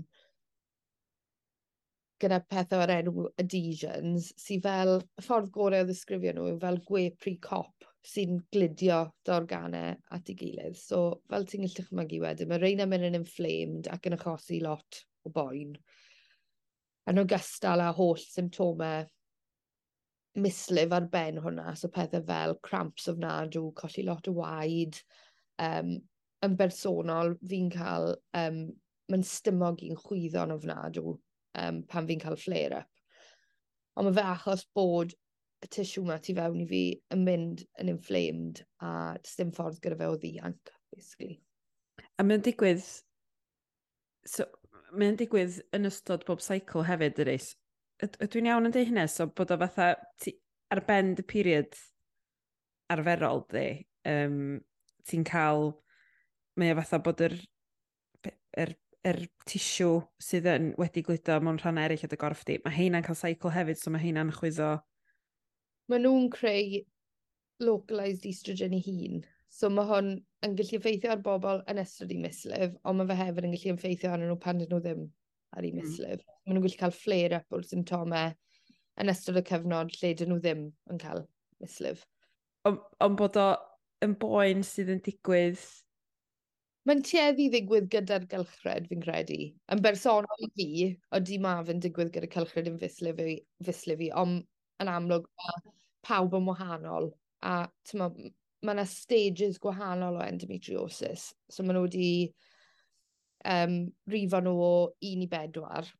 [2.22, 6.78] gyda pethau o'r enw adhesions, sy'n fel, y ffordd gorau o ddisgrifio nhw yw fel
[6.88, 10.78] gwe pre-cop sy'n glidio dy organau at ei gilydd.
[10.78, 15.02] So, fel ti'n gallu chmygu wedyn, mae reina mynd yn inflamed ac yn achosi lot
[15.26, 15.74] o boen.
[17.10, 19.06] Yn ogystal â holl symptomau
[20.42, 25.02] mislif ar ben hwnna, so pethau fel cramps ofnadw, colli lot o waid.
[25.62, 25.98] um,
[26.42, 28.64] yn bersonol, fi'n cael um,
[29.12, 32.90] mae'n stymog i'n chwyddo'n ofnadw um, pan fi'n cael flare-up.
[34.00, 35.14] Ond mae fe achos bod
[35.62, 36.82] y tissue yma tu fewn i fi
[37.14, 38.92] yn mynd yn inflamed a
[39.28, 41.38] dim ffordd gyda fe o ddianc, basically.
[42.18, 42.86] A mae'n digwydd...
[44.28, 44.48] So,
[44.94, 47.52] mae'n digwydd yn ystod bob cycle hefyd, yr eis.
[48.02, 50.34] Dwi'n iawn yn dweud hynny, so bod o fatha ti,
[50.74, 51.78] ar ben dy period
[52.94, 53.68] arferol di,
[54.10, 54.60] um,
[55.10, 55.72] ti'n cael...
[56.60, 57.38] Mae o fatha bod yr,
[58.60, 58.74] yr
[59.08, 59.18] yr
[59.50, 62.58] tisiw sydd yn wedi gludo mewn rhan eraill o dy gorff di.
[62.66, 64.72] Mae heina'n cael cycle hefyd, so mae heina'n chwyddo...
[65.90, 66.82] Mae nhw'n creu
[67.66, 69.24] localised estrogen i hun.
[69.52, 70.12] So mae hwn
[70.46, 73.74] yn gallu effeithio ar bobl yn ystod i mislif, ond mae fe hefyd yn gallu
[73.76, 75.04] effeithio ar nhw pan dyn nhw ddim
[75.58, 75.82] ar ei hmm.
[75.82, 76.22] mislif.
[76.22, 76.38] Mm.
[76.46, 78.32] Mae nhw'n gallu cael flare-up o'r symptomau
[79.02, 81.26] yn ystod y cyfnod lle dyn nhw ddim yn cael
[81.64, 82.06] mislif.
[82.70, 83.50] Ond on bod o
[84.06, 85.62] yn boen sydd yn digwydd
[86.90, 89.36] Mae'n tueddu ddigwydd gyda'r gylchred, fi'n credu.
[89.74, 90.68] Yn bersonol i fi,
[91.18, 93.36] odi ma fy'n digwydd gyda cylchred yn fuslu fi,
[93.68, 94.40] fuslu fi ond
[94.82, 95.74] yn amlwg mae
[96.08, 97.12] pawb yn wahanol.
[97.46, 97.54] A
[98.00, 98.08] ma,
[98.66, 101.28] mae yna stages gwahanol o endometriosis.
[101.54, 102.08] So maen nhw wedi
[103.52, 103.76] um,
[104.10, 104.72] rifo nhw o
[105.12, 105.92] 1 i 4.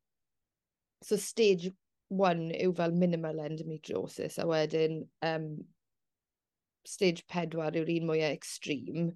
[1.06, 1.70] So stage
[2.10, 5.46] 1 yw fel minimal endometriosis, a wedyn um,
[6.90, 9.12] stage 4 yw'r un mwyaf extreme.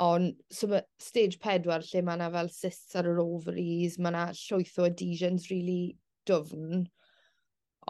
[0.00, 4.22] Ond so ma' stage 4 lle mae yna fel cysts ar yr ovaries, mae yna
[4.38, 5.96] llwyth o adhesions really
[6.30, 6.86] dwfn,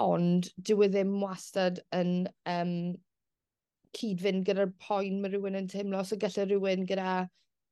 [0.05, 2.14] ond dyw e ddim wastad yn
[2.51, 2.73] um,
[3.99, 6.03] cyd-fynd gyda'r poen mae rhywun yn teimlo.
[6.07, 7.29] So gallai rhywun gyda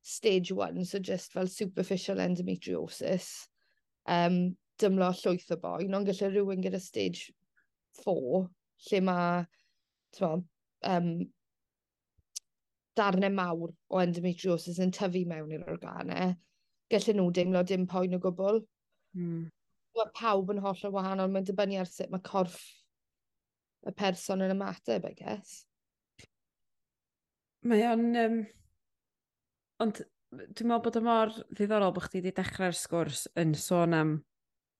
[0.07, 3.31] stage 1, so just fel superficial endometriosis,
[4.07, 4.39] um,
[4.79, 7.33] dymlo llwyth o boen, ond gallai rhywun gyda stage
[8.05, 8.45] 4,
[8.91, 9.43] lle mae,
[10.23, 11.11] um,
[12.99, 16.35] darnau mawr o endometriosis yn tyfu mewn i'r organau,
[16.93, 18.61] gallen nhw deimlo dim poen o gwbl.
[19.19, 19.47] Mm.
[19.99, 22.61] Mae pawb yn holl o wahanol, mae'n dibynnu ar sut mae corff
[23.87, 25.59] y person yn ymateb, I guess.
[27.67, 28.07] Mae o'n...
[28.23, 28.39] Um,
[29.83, 34.11] ond dwi'n meddwl bod y mor ddiddorol bod chdi wedi dechrau'r sgwrs yn sôn am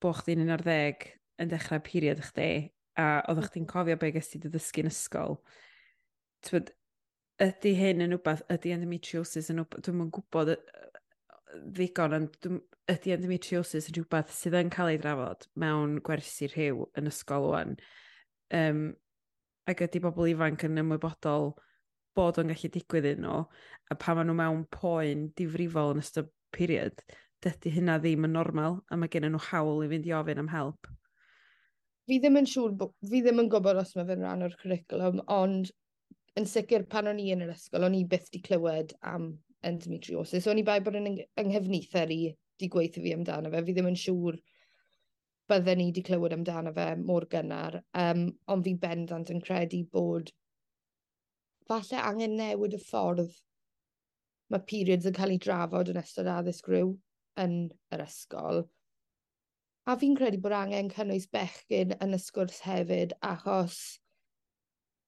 [0.03, 1.07] bod chdi'n un ar ddeg
[1.41, 2.49] yn dechrau period chdi
[2.99, 3.49] a oeddech mm-hmm.
[3.53, 5.39] chdi'n cofio be gysdi dy ddysgu'n ysgol.
[6.47, 6.73] Twyd,
[7.43, 10.55] ydy hyn yn wbeth, ydy endometriosis yn wbeth, dwi'n yn gwybod
[11.77, 12.49] ddigon, ond
[12.91, 17.77] ydy endometriosis yn rhywbeth sydd yn cael ei drafod mewn gwersi rhyw yn ysgol o'n.
[18.55, 18.83] Um,
[19.69, 21.53] ac ydy bobl ifanc yn ymwybodol
[22.19, 23.41] bod o'n gallu digwydd un nhw,
[23.93, 27.03] a pa maen nhw mewn poen difrifol yn ystod period,
[27.45, 30.51] dydy hynna ddim yn normal, a mae gen nhw hawl i fynd i ofyn am
[30.51, 30.89] help.
[32.09, 32.75] Fi ddim yn siŵr,
[33.05, 35.71] fi ddim yn gwybod os mae fe'n rhan o'r cwricwlwm, ond
[36.39, 39.33] yn sicr pan o'n i yn yr ysgol, o'n i byth di clywed am
[39.67, 40.47] endometriosis.
[40.51, 42.23] O'n i bai bod yn ynghyfnither i
[42.59, 43.63] di gweithio fi amdano fe.
[43.67, 44.39] Fi ddim yn siŵr
[45.51, 47.81] bydden ni di clywed amdano fe mor gynnar.
[48.05, 50.33] Um, ond fi bendant yn credu bod
[51.69, 53.35] falle angen newid y ffordd
[54.53, 56.95] mae periods yn cael ei drafod yn ystod addysg rhyw
[57.43, 57.57] yn
[57.95, 58.63] yr ysgol.
[59.89, 63.99] A fi'n credu bod angen cynnwys bechgyn yn y sgwrs hefyd, achos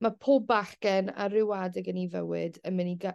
[0.05, 3.15] mae pob bachgen a rhyw adeg yn ei fywyd yn mynd i ga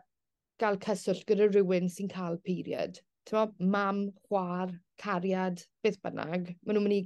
[0.62, 3.00] gael cyswllt gyda rhywun sy'n cael period.
[3.28, 6.52] Ti'n mam, chwar, cariad, beth bynnag.
[6.62, 7.06] Maen nhw'n mynd i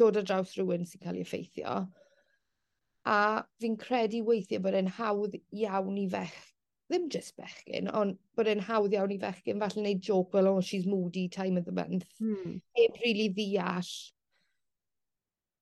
[0.00, 1.74] dod ar draws rhywun sy'n cael ei effeithio.
[3.10, 3.18] A
[3.60, 6.38] fi'n credu weithiau bod e'n hawdd iawn i fech,
[6.90, 10.64] ddim just bechgyn, ond bod e'n hawdd iawn i fechgyn, falle wneud joke, fel, oh,
[10.64, 12.08] she's moody time of the month.
[12.18, 12.58] Hmm.
[12.76, 13.92] Heb rili really ddeall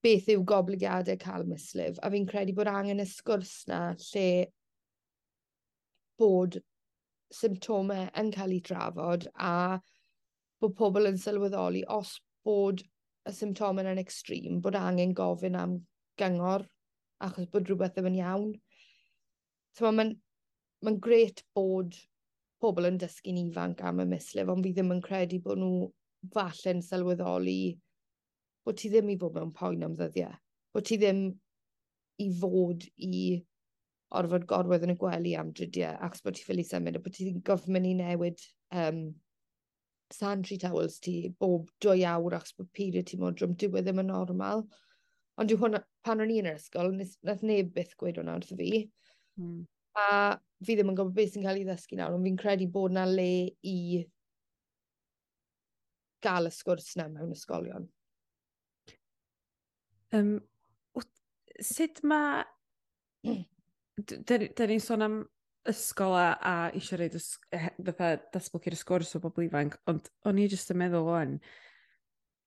[0.05, 1.99] beth yw goblygiadau cael mislif.
[2.03, 4.29] A fi'n credu bod angen y sgwrs na lle
[6.19, 6.59] bod
[7.35, 9.55] symptomau yn cael eu drafod a
[10.63, 12.83] bod pobl yn sylweddoli os bod
[13.29, 15.77] y symptomau yn extrem, bod angen gofyn am
[16.21, 16.65] gyngor
[17.27, 18.49] achos bod rhywbeth ddim yn iawn.
[19.79, 20.15] So mae'n
[20.87, 21.99] ma gret bod
[22.63, 25.91] pobl yn dysgu'n ifanc am y mislif, ond fi ddim yn credu bod nhw
[26.35, 27.61] falle'n sylweddoli
[28.69, 30.35] bod ti ddim i fod mewn poen am ddyddiau.
[30.77, 31.23] Bod ti ddim
[32.21, 33.21] i fod i
[34.19, 37.41] orfod gorwedd yn y gwely am drydiau achos bod ti ffili symud a bod ti'n
[37.49, 38.45] gofyn i newid
[38.83, 39.01] um,
[40.15, 44.13] sanitary towels ti bob dwy awr achos bod period ti modrwm, dyw e ddim yn
[44.13, 44.65] normal.
[45.39, 48.55] Ond dyw hwnna, pan o'n i yn yr ysgol, nath neb byth gweud hwnna wrth
[48.59, 48.87] fi.
[49.41, 49.61] Mm.
[49.99, 50.09] A
[50.65, 53.05] fi ddim yn gwybod beth sy'n cael ei ddysgu nawr, ond fi'n credu bod na
[53.09, 53.31] le
[53.63, 53.79] i
[56.25, 57.87] gael y sgwrs na mewn ysgolion.
[60.17, 60.39] Um,
[61.61, 62.45] sut mae...
[63.99, 65.17] Da ni'n sôn am
[65.69, 70.71] ysgol a, a eisiau rhaid fatha datblygu'r sgwrs o bobl ifanc, ond o'n i jyst
[70.73, 71.35] yn meddwl o'n,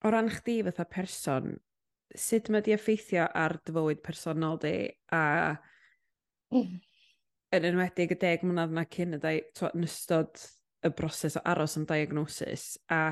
[0.01, 1.51] o ran chdi fatha person,
[2.15, 4.73] sut mae di effeithio ar dyfywyd personol di
[5.15, 5.25] a
[6.55, 6.71] mm.
[7.59, 10.47] yn enwedig y deg mlynedd yna cyn y dau, yn ystod
[10.81, 13.03] y broses o aros am diagnosis a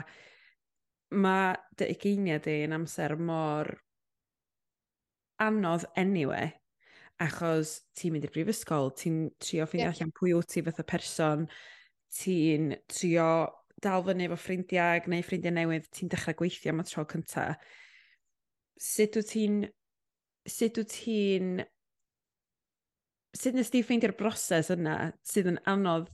[1.12, 3.76] mae dy ugeiniau di yn amser mor
[5.43, 6.52] anodd anyway,
[7.23, 9.97] achos ti'n mynd i'r brifysgol, ti'n trio ffeindio yeah.
[9.97, 11.47] allan pwy wyt ti fath o person,
[12.19, 13.30] ti'n trio
[13.84, 17.49] dal fyny efo ffrindiau, neu ffrindiau newydd, ti'n dechrau gweithio am y tro cynta.
[18.80, 19.60] Sut wyt ti'n...
[20.49, 21.60] Sut wyt ti'n...
[23.39, 26.10] Sut nes ti ffeindio'r broses yna sydd yn anodd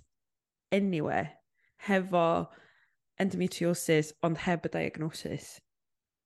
[0.75, 1.29] anyway,
[1.87, 2.25] hefo
[3.21, 5.55] endometriosis, ond heb y diagnosis?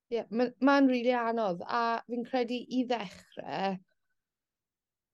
[0.10, 1.60] Ie, yeah, mae'n ma, rili really anodd.
[1.70, 3.76] A fi'n credu i ddechrau,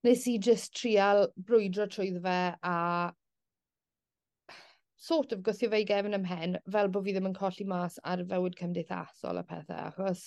[0.07, 2.37] nes i just trial brwydro trwyddo fe
[2.69, 2.75] a
[5.07, 8.23] sort of gwthio fe i gefn ymhen fel bod fi ddim yn colli mas ar
[8.31, 10.23] fywyd cymdeithasol a pethau, achos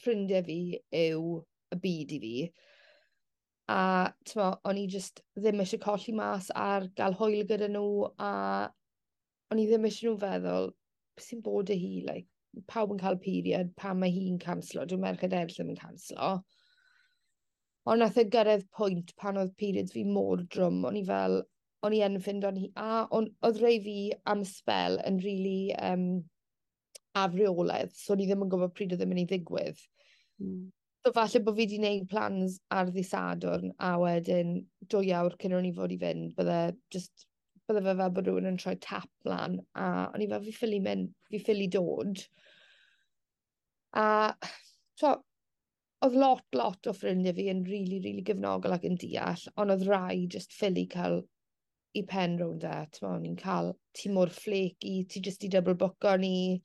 [0.00, 0.58] ffrindiau fi
[1.02, 1.36] yw
[1.76, 2.34] y byd i fi.
[3.76, 3.80] A
[4.26, 8.32] tyma, o'n i just ddim eisiau colli mas ar gael hwyl gyda nhw a
[9.52, 10.72] o'n i ddim eisiau nhw feddwl,
[11.18, 12.30] beth sy'n bod y hi, like,
[12.70, 14.86] pawb yn cael period pan mae hi'n canslo.
[14.86, 16.32] Dwi'n merched eraill ddim yn canslo.
[17.90, 20.82] Ond nath e gyrraedd pwynt pan oedd periods fi mor drwm.
[20.88, 21.40] O'n i fel,
[21.86, 22.72] o'n i yn ffind o'n hi...
[22.80, 23.96] A on, oedd rei fi
[24.30, 26.10] am spel yn rili really, um,
[27.18, 29.80] afriolaeth, so o'n i ddim yn gwybod pryd oedd yn mynd i ddigwydd.
[30.42, 30.68] Mm.
[31.00, 34.58] So falle bod fi wedi gwneud plans ar ddisadwrn a wedyn
[34.92, 36.58] dwy awr cyn o'n i fod i fynd, bydde
[36.92, 37.26] just
[37.70, 40.82] bydde fe fel bod rhywun yn troi tap lan, a o'n i fel, fi ffili
[40.84, 42.22] mynd, fi ffili dod.
[44.00, 44.06] A,
[45.00, 45.16] so,
[46.06, 49.46] oedd lot, lot o ffrindiau fi yn rili, really, rili really gyfnogol ac yn deall,
[49.60, 51.22] ond oedd rai just ffili cael
[51.98, 55.74] i pen rownd e, ti'n meddwl, ni'n cael, ti mor flaky, ti just i double
[55.74, 56.60] book o'n i,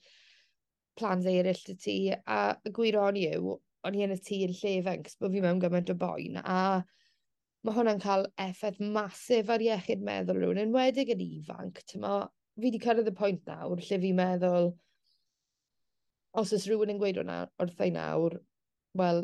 [0.99, 4.53] plans eraill dy ti, a y gwir o'n yw, o'n i yn y tŷ yn
[4.59, 6.59] llefen, cys bod fi mewn gymaint o boen, a
[7.65, 12.17] mae hwnna'n cael effaith masif ar iechyd meddwl rhywun, yn wedig yn ifanc, ti'n ma,
[12.56, 14.69] fi wedi cyrraedd y pwynt nawr lle fi'n meddwl,
[16.41, 18.38] os oes rhywun yn gweud hwnna wrth ei nawr,
[19.01, 19.23] wel,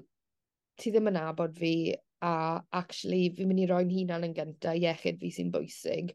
[0.81, 1.73] ti ddim yn abod fi,
[2.25, 2.33] a
[2.81, 6.13] actually fi'n mynd i roi'n hunan yn gyntaf, iechyd fi sy'n bwysig.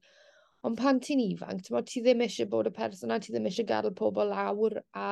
[0.67, 3.71] Ond pan ti'n ifanc, tyma, ti ddim eisiau bod y person a ti ddim eisiau
[3.71, 5.11] gadael pobl lawr a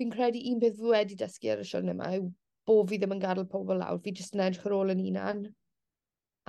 [0.00, 2.30] fi'n credu un beth fi wedi dysgu ar y siwrn yma yw
[2.70, 5.46] bod fi ddim yn gadael pobl lawr, fi jyst yn edrych ar ôl yn hunan.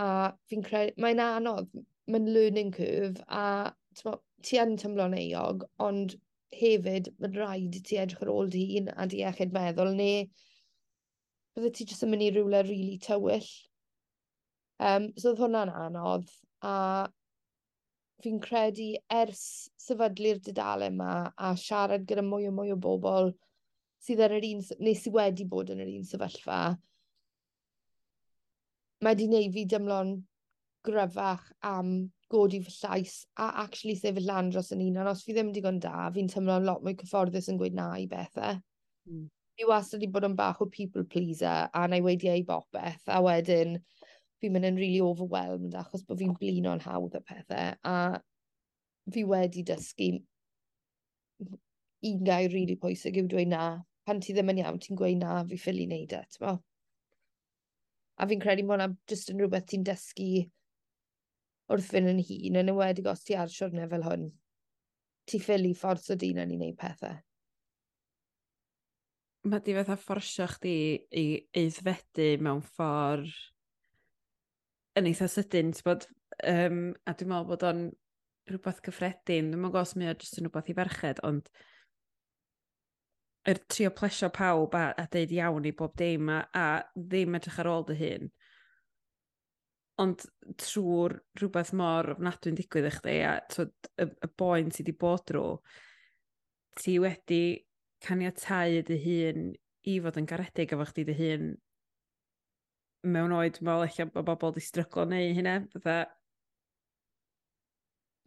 [0.01, 0.09] A
[0.49, 1.69] fi'n credu, mae'n anodd,
[2.11, 6.15] mae'n learning curve, a tmo, ti yn tymlo'n eog, ond
[6.55, 10.25] hefyd mae'n rhaid ti edrych ar ôl dy hun a di iechyd meddwl, neu
[11.55, 13.49] bydde ti jyst yn mynd i rywle rili really tywyll.
[14.81, 16.29] Um, so oedd hwnna'n anodd,
[16.65, 17.07] a
[18.23, 19.43] fi'n credu ers
[19.81, 23.31] sefydlu'r dudalen yma a siarad gyda mwy o mwy o bobl,
[24.01, 26.61] sydd yn yr un, neu sydd wedi bod yn yr un sefyllfa,
[29.01, 30.15] mae wedi gwneud fi dymlo'n
[30.85, 31.93] gryfach am
[32.31, 34.97] godi fy llais a actually sefyll lan dros yn un.
[35.01, 38.07] Ond os fi ddim digon da, fi'n tymlo'n lot mwy cyfforddus yn gweud na i
[38.09, 38.59] bethau.
[39.09, 39.27] Mm.
[39.57, 43.03] Fi wastad wedi bod yn bach o people pleaser a na i wedi ei bopeth.
[43.11, 43.77] A wedyn,
[44.41, 47.75] fi'n mynd yn really overwhelmed achos bod fi'n blino'n hawdd y pethau.
[47.85, 47.97] A
[49.11, 50.11] fi wedi dysgu
[52.01, 53.65] un gair rili really pwysig yw dweud na
[54.05, 56.59] pan ti ddim yn iawn, ti'n gweud na, fi ffili wneud e, ti'n
[58.21, 60.43] A fi'n credu mae hwnna jyst yn rhywbeth ti'n dysgu
[61.71, 64.27] wrth fynd yn hun, yn ywedig os ti ar siwrne fel hwn,
[65.25, 67.15] ti ffili ffordd o dyn yn i wneud pethau.
[69.49, 70.75] Mae di fatha fforsio chdi
[71.17, 71.25] i
[71.57, 73.31] eiddfedu mewn ffordd
[74.99, 76.05] yn eitha sydyn, ti'n bod,
[76.51, 77.83] um, a dwi'n meddwl bod o'n
[78.51, 81.49] rhywbeth cyffredin, dwi'n meddwl os mae o jyst yn rhywbeth i ferched, ond
[83.41, 87.37] yr er trio plesio pawb a, a deud iawn i bob dim a, a ddim
[87.39, 88.29] edrych ar ôl dy hun.
[90.01, 90.25] Ond
[90.61, 95.25] trwy'r rhywbeth mor ofnadwy'n digwydd i chdi a twyd, y, y boen sydd wedi bod
[95.29, 95.57] drwy,
[96.77, 97.41] ti wedi
[98.05, 99.51] caniatau dy hun
[99.89, 101.51] i fod yn garedig efo chdi dy hun
[103.11, 105.97] mewn oed, fel eich bod bobl wedi stryglo neu hynna, bydda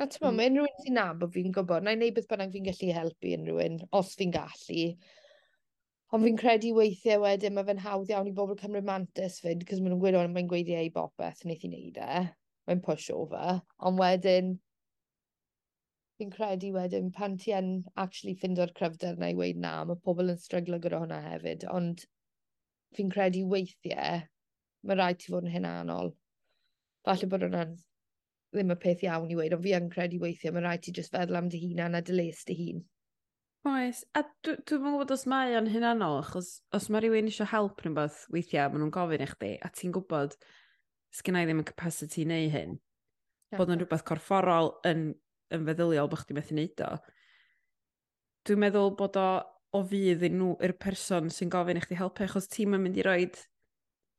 [0.03, 0.39] A ti'n mm.
[0.39, 3.35] mae unrhyw un sy'n nabod fi'n gwybod, na i wneud beth bynnag fi'n gallu helpu
[3.37, 4.87] unrhyw un, os fi'n gallu.
[6.15, 9.79] Ond fi'n credu weithiau wedyn mae fe'n hawdd iawn i bobl cymryd mantis fyd, cos
[9.79, 12.25] maen nhw'n gweud, o'n mae'n gweud i ei bopeth, wneith i wneud e.
[12.67, 13.63] Mae'n push over.
[13.87, 14.51] Ond wedyn,
[16.19, 20.35] fi'n credu wedyn, pan ti yn actually ffindio'r cryfder na i weid na, mae pobl
[20.35, 22.03] yn stryglo gyda hwnna hefyd, ond
[22.99, 24.27] fi'n credu weithiau,
[24.83, 26.17] mae rhaid ti fod yn hynanol.
[27.07, 27.79] Falle bod hwnna'n
[28.55, 31.15] ddim y peth iawn i weid, ond fi yn credu weithiau, mae rhaid ti jyst
[31.15, 32.83] feddwl am dy hun a dy les dy hun.
[33.65, 37.81] Oes, a dwi'n dwi gwybod os mae o'n hunanol, achos os mae rhywun eisiau help
[37.81, 40.37] yn rhywbeth weithiau, maen nhw'n gofyn i chdi, a ti'n gwybod
[41.17, 43.57] sgynna i ddim y capacity i neu hyn, yeah.
[43.57, 45.07] bod yn rhywbeth corfforol yn,
[45.55, 46.91] yn feddyliol bod chdi methu wneud o,
[48.45, 49.29] dwi'n meddwl bod o
[49.75, 53.05] o fydd i nhw i'r person sy'n gofyn i chdi helpu, achos ti'n mynd i
[53.07, 53.41] roed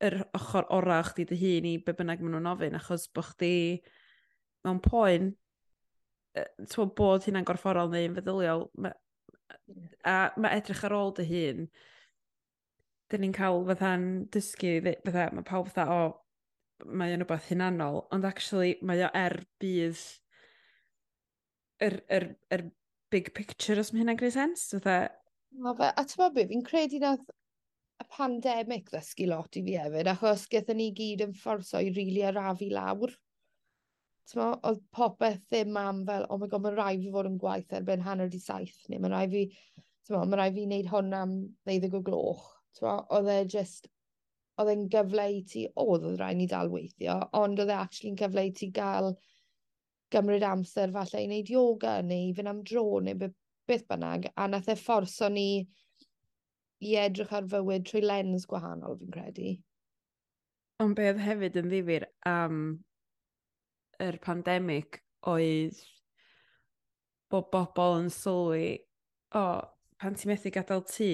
[0.04, 3.54] yr ochr orau chdi dy hun i be bynnag maen nhw'n ofyn, achos bod chdi
[4.66, 5.32] mewn poen,
[6.72, 8.92] twa, bod hynna'n gorfforol neu'n feddyliol, ma,
[10.06, 11.66] a mae edrych ar ôl dy hun,
[13.10, 18.26] dyn ni'n cael fatha'n dysgu, fatha, mae pawb fatha, o, mae o'n rhywbeth hunanol, ond
[18.28, 20.02] actually mae o er bydd
[21.86, 22.66] yr, yr, yr
[23.14, 24.68] big picture os mae hynna'n gwneud sens.
[24.74, 24.98] Fatha...
[25.56, 27.24] No, fe, a ti'n be, fi'n credu nath
[28.02, 32.18] y pandemig ddysgu lot i fi hefyd, achos gyda ni gyd yn fforso i rili
[32.18, 33.14] really arafu lawr.
[34.26, 37.74] T'mo, oedd popeth ddim am fel, oh my god, mae'n rhaid fi fod yn gwaith
[37.78, 39.42] erbyn hanner 'di saith, neu mae'n rhaid fi,
[40.08, 41.36] t'mo, mae'n rhaid fi wneud hwn am
[41.68, 42.48] ddeuddeg o gloch.
[42.78, 43.86] T'mo, oedd e just,
[44.58, 48.18] oedd e'n gyfle i ti, oedd oedd rhaid ni dal weithio, ond oedd e actually'n
[48.22, 49.12] gyfle i ti gael
[50.14, 53.30] gymryd amser falle i wneud yoga neu i fynd am dro neu be,
[53.70, 55.48] beth bynnag, a nath e fforso ni
[56.82, 59.54] i edrych ar fywyd trwy lens gwahanol fi'n credu.
[60.82, 62.60] Ond beth hefyd yn ddifur am
[64.02, 65.78] yr pandemig oedd
[67.32, 68.68] bod bobl yn sylwi,
[69.34, 69.60] o, oh,
[70.00, 71.10] pan ti'n methu gadael tŷ,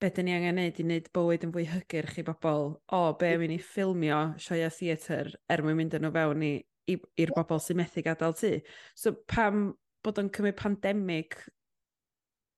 [0.00, 3.10] be dyn ni angen neud i wneud bywyd yn fwy hygyrch i bobl, o, oh,
[3.20, 7.80] be mi'n i ffilmio sioia theatr er mwyn mynd yn nhw fewn i'r bobl sy'n
[7.80, 8.54] methu gadael tŷ.
[8.96, 9.72] So pam
[10.04, 11.36] bod o'n cymryd pandemig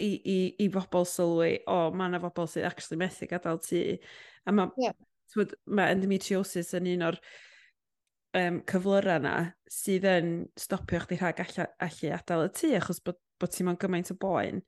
[0.03, 3.83] i, i, i bobl sylwi, o, oh, mae yna bobl sy'n actually methu gadael tŷ.
[4.47, 4.95] A mae yeah.
[5.67, 7.21] ma endometriosis yn un o'r
[8.39, 9.37] um, cyflyrau yna
[9.73, 13.81] sydd yn stopio chdi rhag allu, allu adael y tŷ achos bod, bod ti'n mewn
[13.83, 14.63] gymaint o boen.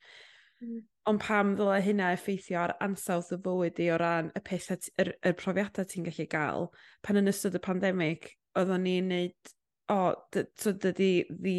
[0.62, 0.80] Mm.
[1.08, 5.14] Ond pam ddyle hynna effeithio ar ansawdd y fywyd i o ran y peth, yr,
[5.24, 6.68] yr profiadau ti'n gallu gael,
[7.06, 9.52] pan yn ystod y pandemig, oeddwn ni'n neud,
[9.88, 11.58] o, oh, so dydy the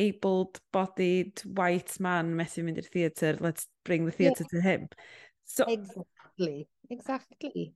[0.00, 4.52] able-bodied white man methu mynd i'r theatr, let's bring the theatr yeah.
[4.52, 4.88] to him.
[5.44, 7.72] So, exactly, exactly.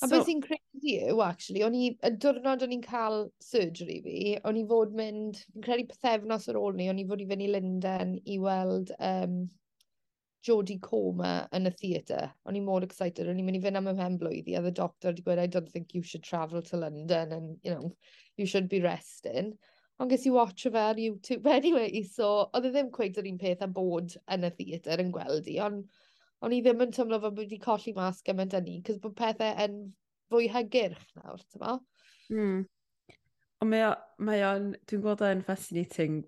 [0.00, 0.14] A so...
[0.14, 4.56] beth sy'n credu yw, actually, o'n i, y diwrnod o'n i'n cael surgery fi, o'n
[4.56, 7.50] i fod mynd, fi'n credu pethefnos ar ôl ni, o'n i fod i fynd i
[7.50, 9.42] Linden i weld um,
[10.46, 12.30] Jodie Comer yn y theatr.
[12.48, 14.72] O'n i mor excited, o'n i'n mynd i fynd am y mhenblwydd blwyddi, a the
[14.72, 17.92] doctor wedi gweud, I don't think you should travel to London, and, you know,
[18.40, 19.52] you should be resting.
[20.00, 21.44] Ond ges i watch fe ar YouTube.
[21.60, 25.12] Anyway, so, oedd e ddim cweud yr un peth a bod yn y theatr yn
[25.12, 25.84] gweld i, ond
[26.40, 29.00] O'n i ddim yn tymlo fel bod wedi colli mas gymaint e â ni, cos
[29.02, 29.80] bod pethau yn
[30.32, 31.74] fwy hygyrch nawr, ti'n ma?
[32.32, 32.62] Mm.
[33.60, 33.90] Ond mae,
[34.24, 36.22] mae o'n, dwi'n gweld o'n fascinating,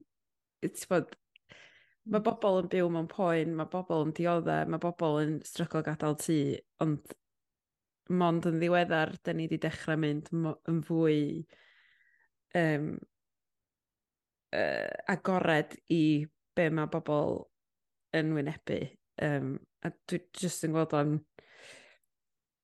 [0.61, 1.15] ti'n bod,
[2.05, 2.27] mae hmm.
[2.27, 6.39] bobl yn byw mewn poen, mae bobl yn dioddau, mae bobl yn stryglo gadael tŷ,
[6.85, 7.17] ond
[8.13, 11.17] mond yn ddiweddar, da ni wedi dechrau mynd yn fwy
[12.59, 12.91] um,
[14.53, 16.03] uh, agored i
[16.53, 17.47] be mae bobl
[18.19, 18.83] yn wynebu
[19.21, 21.19] Um, a dwi jyst yn gweld o'n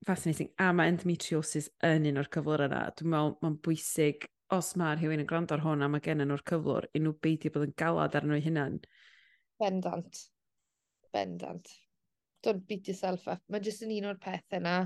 [0.06, 0.50] fascinating.
[0.62, 2.86] A mae endometriosis yn un o'r cyflwr yna.
[2.96, 6.44] Dwi'n meddwl mae'n bwysig os mae rhywun yn gwrando ar hwn a mae gen nhw'r
[6.48, 8.78] cyflwr, i nhw beidio bod yn galad ar nhw hunan.
[9.60, 10.22] Bendant.
[11.12, 11.68] Bendant.
[12.42, 13.42] Don't beat yourself up.
[13.50, 14.78] Mae jyst yn un o'r pethau yna.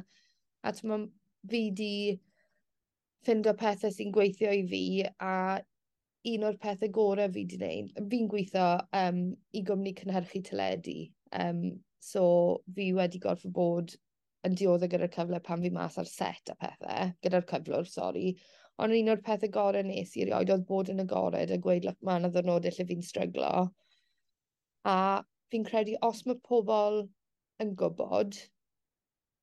[0.63, 1.11] A ti'n meddwl,
[1.53, 1.93] fi di
[3.23, 5.35] ffindo pethau sy'n gweithio i fi a
[6.33, 8.67] un o'r pethau gorau fi di wneud, fi'n gweithio
[8.99, 9.25] um,
[9.59, 10.97] i gwmni cynhyrchu teledu
[11.39, 11.63] Um,
[12.03, 13.95] so fi wedi gorfod bod
[14.47, 18.33] yn dioddau gyda'r cyfle pan fi mas ar set a pethau, gyda'r cyflwr, sori.
[18.83, 21.99] Ond un o'r pethau gorau nes i rioed oedd bod yn agored a gweud look,
[22.03, 23.53] mae'n y ddwrnodau lle fi'n stryglo.
[24.89, 24.97] A
[25.53, 27.05] fi'n credu os mae pobl
[27.63, 28.39] yn gwybod,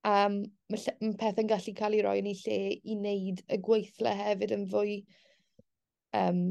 [0.10, 0.42] um,
[0.74, 4.56] mae, mae pethau'n gallu cael ei roi yn ei lle i wneud y gweithle hefyd
[4.58, 4.98] yn fwy
[6.20, 6.44] um,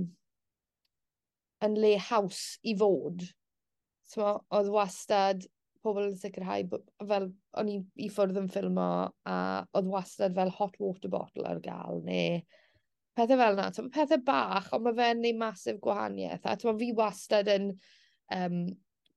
[1.66, 3.26] yn le haws i fod
[4.08, 5.46] so, oedd wastad
[5.84, 6.64] pobl yn sicrhau,
[7.08, 7.28] fel
[7.60, 8.88] o'n i i ffwrdd yn ffilmo
[9.30, 9.36] a
[9.78, 12.40] oedd wastad fel hot water bottle ar gael neu
[13.18, 13.70] pethau fel yna.
[13.74, 16.46] So, pethau bach, ond mae fe'n neud masif gwahaniaeth.
[16.46, 17.72] A tyma, fi wastad yn
[18.34, 18.60] um,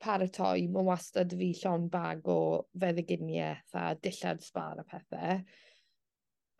[0.02, 2.39] paratoi, mae wastad fi llon bag o
[2.82, 5.42] feddyginiaeth a dillad sbar a pethau.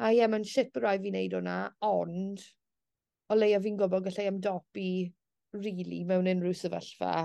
[0.02, 2.46] A ie, mae'n shit bod rhaid fi wneud hwnna, ond
[3.32, 4.92] o leia fi'n gwybod gallai ymdopi
[5.56, 7.16] rili really, mewn unrhyw sefyllfa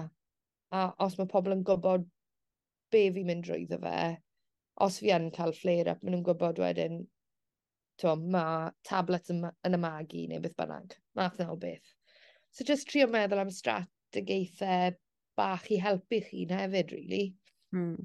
[0.75, 2.07] a os mae pobl yn gwybod
[2.95, 4.01] be fi'n mynd drwyddo fe,
[4.87, 7.05] os fi yn cael flare-up, maen nhw'n gwybod wedyn,
[8.01, 10.97] to, mae tablets yn, yn y ymagu neu beth bynnag.
[11.17, 11.95] Math yna o beth.
[12.53, 14.97] So just trio meddwl am strategaethau
[15.37, 17.25] bach i helpu chi'n hefyd, really.
[17.73, 17.97] Hmm.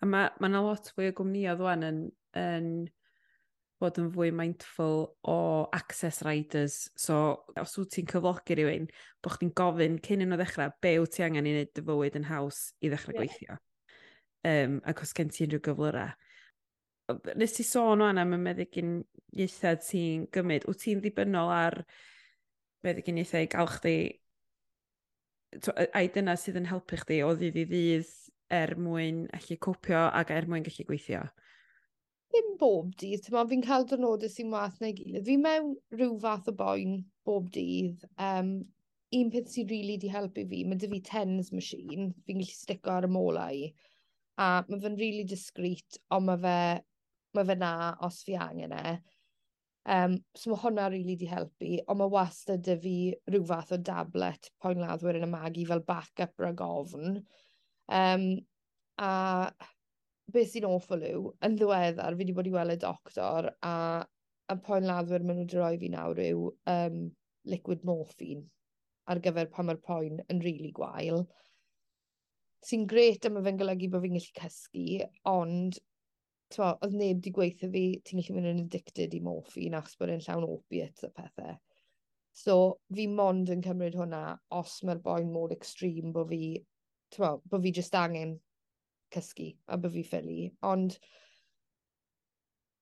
[0.00, 2.00] A mae ma yna lot fwy o gwmnïau ddwan yn,
[2.40, 2.70] yn
[3.80, 5.36] bod yn fwy mindful o
[5.76, 6.90] access riders.
[7.00, 7.16] So,
[7.60, 8.88] os wyt ti'n cyflogi rhywun,
[9.24, 12.18] bod chdi'n gofyn cyn yn o ddechrau, be wyt ti angen i wneud dy fywyd
[12.20, 13.22] yn haws i ddechrau yeah.
[13.24, 13.58] gweithio.
[14.50, 16.12] Um, ac os gen ti unrhyw gyflyrau.
[17.40, 18.98] Nes ti sôn o'n am y meddygyn
[19.34, 21.80] ieithad ti'n gymryd, wyt ti'n ddibynnol ar
[22.86, 23.96] meddygyn ieithau i gael chdi
[25.50, 28.12] a dyna sydd yn helpu chdi o ddydd i ddydd
[28.54, 31.24] er mwyn allu cwpio ac er mwyn gallu gweithio?
[32.34, 35.26] dim bob dydd, ti'n fi'n cael dynodau sy'n wath neu gilydd.
[35.26, 38.04] Fi mewn rhyw fath o boen bob dydd.
[38.22, 38.52] Um,
[39.18, 42.54] un peth sy'n rili really di helpu fi, mae dy fi tens machine, fi'n gallu
[42.54, 43.64] stico ar y molau.
[44.40, 46.58] A mae fe'n rili really discreet, ond mae fe,
[47.36, 47.72] mae fe na
[48.06, 48.94] os fi angen e.
[49.90, 52.94] Um, so mae hwnna rili really di helpu, ond mae wastad dy fi
[53.32, 57.22] rhyw fath o dablet poen laddwyr yn y magu fel backup rhag ofn.
[57.90, 58.26] Um,
[59.00, 59.12] a
[60.34, 63.74] beth sy'n awful yw, yn ddiweddar, fi wedi bod i weld y doctor a
[64.50, 66.96] y poen laddwyr maen nhw wedi rhoi fi nawr yw um,
[67.52, 68.48] liquid morphine
[69.10, 71.22] ar gyfer pa mae'r poen yn rili really gwael.
[72.66, 74.86] Sy'n gret am y fe'n golygu bod fi'n gallu cysgu,
[75.30, 75.78] ond
[76.54, 80.12] twa, oedd neb wedi gweithio fi, ti'n gallu mynd yn addicted i morphine achos bod
[80.12, 81.56] e'n llawn opiates a pethau.
[82.36, 82.56] So,
[82.94, 84.22] fi mond yn cymryd hwnna
[84.58, 86.52] os mae'r boen mor extreme bod fi,
[87.16, 88.36] twa, bod fi just angen
[89.16, 90.96] cysgu a bod fi ffili, ond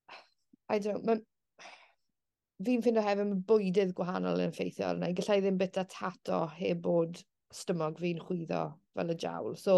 [0.75, 1.05] I don't...
[1.05, 1.19] know,
[2.67, 5.17] Fi'n ffindo hefyd mae bwydydd gwahanol yn effeithio arna i.
[5.19, 7.21] Gallai ddim bita tato heb bod
[7.55, 8.63] stymog fi'n chwyddo
[8.99, 9.55] fel y jawl.
[9.57, 9.77] So,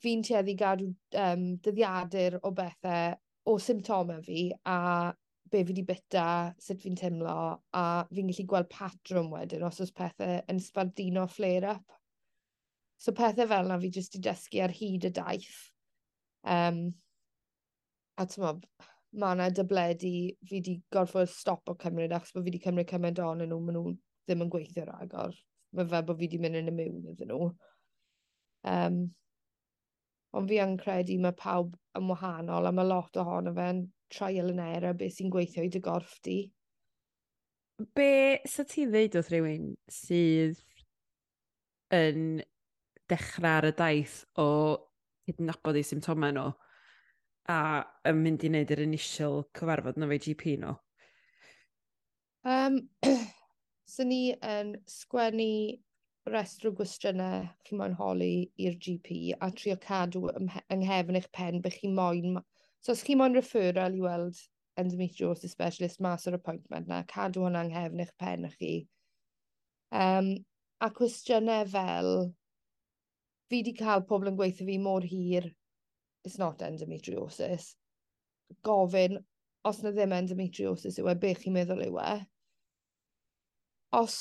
[0.00, 0.88] fi'n tueddu gadw
[1.22, 3.18] um, dyddiadur o bethau,
[3.50, 5.12] o symptomau fi, a
[5.50, 6.26] be fi wedi bita,
[6.62, 7.36] sut fi'n teimlo,
[7.74, 11.99] a fi'n gallu gweld patrwm wedyn os oes pethau yn sbardino flare-up.
[13.00, 15.60] So pethau fel yna fi jyst i dysgu ar hyd y daith.
[16.44, 16.82] Um,
[18.20, 18.66] a timod,
[19.16, 20.10] mae yna dybledu
[20.48, 23.78] fi wedi gorfod stop o cymryd achos bod fi wedi cymryd cymaint ohonyn nhw, maen
[23.78, 25.32] nhw ddim yn gweithio rhagor.
[25.72, 27.48] Mae fe bod fi wedi mynd yn y mewn iddyn nhw.
[28.74, 29.00] Um,
[30.36, 34.62] ond fi yn credu mae pawb yn wahanol a mae lot ohono fe'n trial and
[34.66, 36.38] error beth sy'n gweithio i dy gorff di.
[37.96, 40.60] Be, sa ti ddeud wrth rhywun sydd
[41.96, 42.42] yn
[43.10, 44.48] dechrau ar y daith o
[45.28, 46.50] cydnabod eu symptomau nhw
[47.50, 47.58] a
[48.10, 50.74] yn mynd i wneud yr initial cyfarfod na fe GP nhw?
[52.50, 52.80] Um,
[53.92, 55.50] so ni yn sgwennu
[56.30, 58.32] restr o gwestiynau chi moyn holi
[58.64, 60.50] i'r GP a trio cadw yng
[60.84, 62.40] nghefn eich pen bych chi moyn...
[62.80, 64.38] So os chi moyn referral i weld
[64.80, 68.74] endometriosis specialist mas o'r appointment na, cadw hwnna yng nghefn eich pen chi.
[69.90, 70.32] Um,
[70.80, 72.12] a cwestiynau fel
[73.50, 75.50] fi wedi cael pobl yn gweithio fi mor hir,
[76.24, 77.72] it's not endometriosis.
[78.66, 79.18] Gofyn,
[79.66, 82.12] os na ddim endometriosis yw e, be chi'n meddwl yw e.
[83.98, 84.18] Os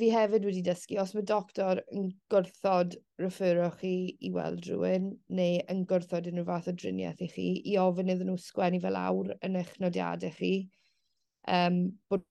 [0.00, 3.92] fi hefyd wedi dysgu, os mae doctor yn gwrthod referro chi
[4.26, 5.10] i weld rhywun,
[5.40, 8.98] neu yn gwrthod unrhyw fath o driniaeth i chi, i ofyn iddyn nhw sgwennu fel
[9.00, 10.54] awr yn eich nodiadau chi,
[11.58, 12.24] um, bod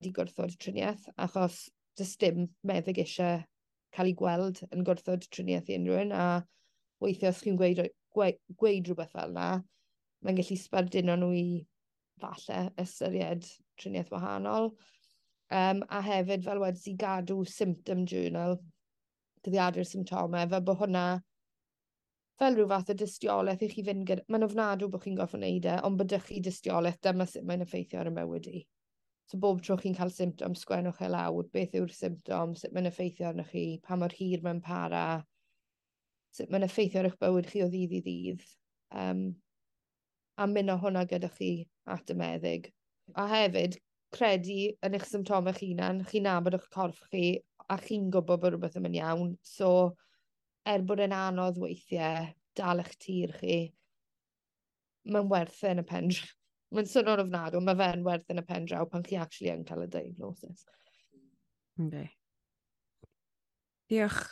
[0.00, 1.66] wedi gwrthod triniaeth, achos
[2.00, 3.44] dys dim meddyg eisiau
[3.96, 6.24] cael ei gweld yn gwrthod triniaeth i unrhyw un, a
[7.02, 7.82] weithio os chi'n gweud,
[8.14, 9.48] gweud, gweud rhywbeth fel yna,
[10.22, 11.46] mae'n gallu sbarduno nhw i
[12.22, 13.48] falle ystyried
[13.80, 14.72] triniaeth wahanol.
[15.52, 18.56] Um, a hefyd, fel wedi si gadw symptom journal,
[19.44, 21.06] dyddiadur symptomau, fel bod hwnna
[22.40, 24.24] fel rhyw fath o dystiolaeth i chi fynd gyda...
[24.32, 27.64] Mae'n ofnadw bod chi'n goffo wneud e, ond bod ydych chi dystiolaeth, dyma sut mae'n
[27.66, 28.62] effeithio ar y mywyd i.
[29.32, 33.30] So bob tro chi'n cael symptom, sgwennwch e lawr, beth yw'r symptom, sut mae'n effeithio
[33.30, 35.04] arnoch chi, pa mor hir mae'n para,
[36.36, 38.42] sut mae'n effeithio ar eich bywyd chi o ddydd i ddydd.
[39.04, 39.22] Um,
[40.36, 41.48] a mynd o hwnna gyda chi
[41.94, 42.68] at y meddyg.
[43.16, 43.78] A hefyd,
[44.12, 47.24] credu yn eich symptomau chi hunan, chi'n nabod eich corff chi,
[47.72, 49.32] a chi'n gwybod bod rhywbeth yn mynd iawn.
[49.54, 49.72] So,
[50.68, 52.28] er bod e'n anodd weithiau,
[52.60, 53.58] dal eich tir chi,
[55.08, 56.20] mae'n werth e yn y pendr.
[56.72, 59.84] Mae'n swnio'n ofnadw, mae fe'n werth yn y pen draw pan chi actually yn cael
[59.84, 60.64] y diagnosis.
[61.80, 62.08] Okay.
[63.92, 64.22] Diolch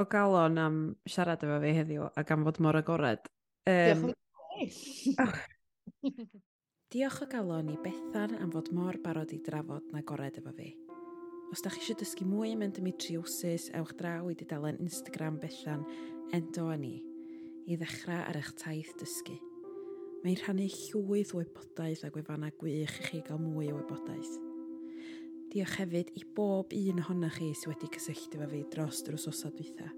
[0.00, 0.78] o galon am
[1.08, 3.28] siarad efo fi heddiw a gan fod mor agored.
[3.68, 4.08] Um...
[4.08, 5.36] Diolch oh.
[6.94, 10.72] Diolch o galon i Bethan am fod mor barod i drafod na gored efo fi.
[11.52, 15.84] Os da chi eisiau dysgu mwy am endometriosis, ewch draw i dudalen Instagram Bethan
[16.34, 16.96] endo a ni
[17.68, 19.36] i ddechrau ar eich taith dysgu.
[20.24, 24.38] Mae'n rhannu llwyth o wybodaeth a gwefannau gwych i chi gael mwy o wybodaeth.
[25.52, 29.50] Diolch hefyd i bob un ohonoch chi sydd wedi cysylltu efo fi dros yr sosa
[29.52, 29.90] dwytha.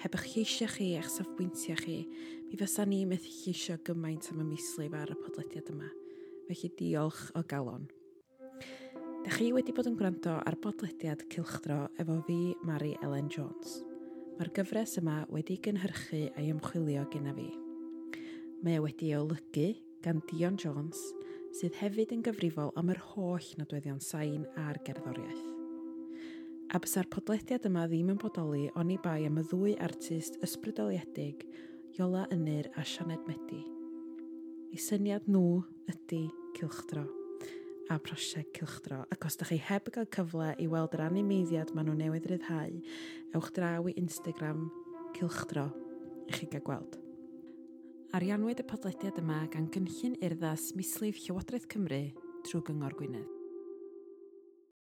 [0.00, 1.98] Heb eich lleisio chi a'ch safbwyntiau chi,
[2.48, 5.92] mi fysa ni methu lleisio gymaint am y mislif ar y podlediad yma.
[6.48, 7.84] Felly diolch o galon.
[9.22, 13.82] Da chi wedi bod yn gwrando ar bodlediad Cilchdro efo fi, Mari Ellen Jones.
[14.38, 17.52] Mae'r gyfres yma wedi gynhyrchu a'i ymchwilio gyda fi.
[18.62, 19.72] Mae wedi ei olygu
[20.04, 21.00] gan Dion Jones,
[21.58, 25.48] sydd hefyd yn gyfrifol am yr holl nodweddion sain a'r gerddoriaeth.
[26.70, 31.42] A bysa'r podlediad yma ddim yn bodoli oni bai am y ddwy artist ysbrydoliedig,
[31.98, 33.64] Iola Ynyr a Sianed Medi.
[34.70, 35.58] Eu syniad nhw
[35.90, 36.22] ydy
[36.54, 37.08] cilchdro
[37.90, 41.90] a prosiect cilchdro, ac os ydych chi heb gael cyfle i weld yr animeiddiad maen
[41.90, 42.78] nhw newydd ryddhau,
[43.34, 44.68] ewch draw i Instagram
[45.18, 45.72] cilchdro
[46.30, 47.02] i chi gael gweld.
[48.12, 52.02] Ariannwyd y podlediad yma gan Gynllun Urddas Mislif Llywodraeth Cymru
[52.44, 53.41] trwy Gyngor Gwynedd.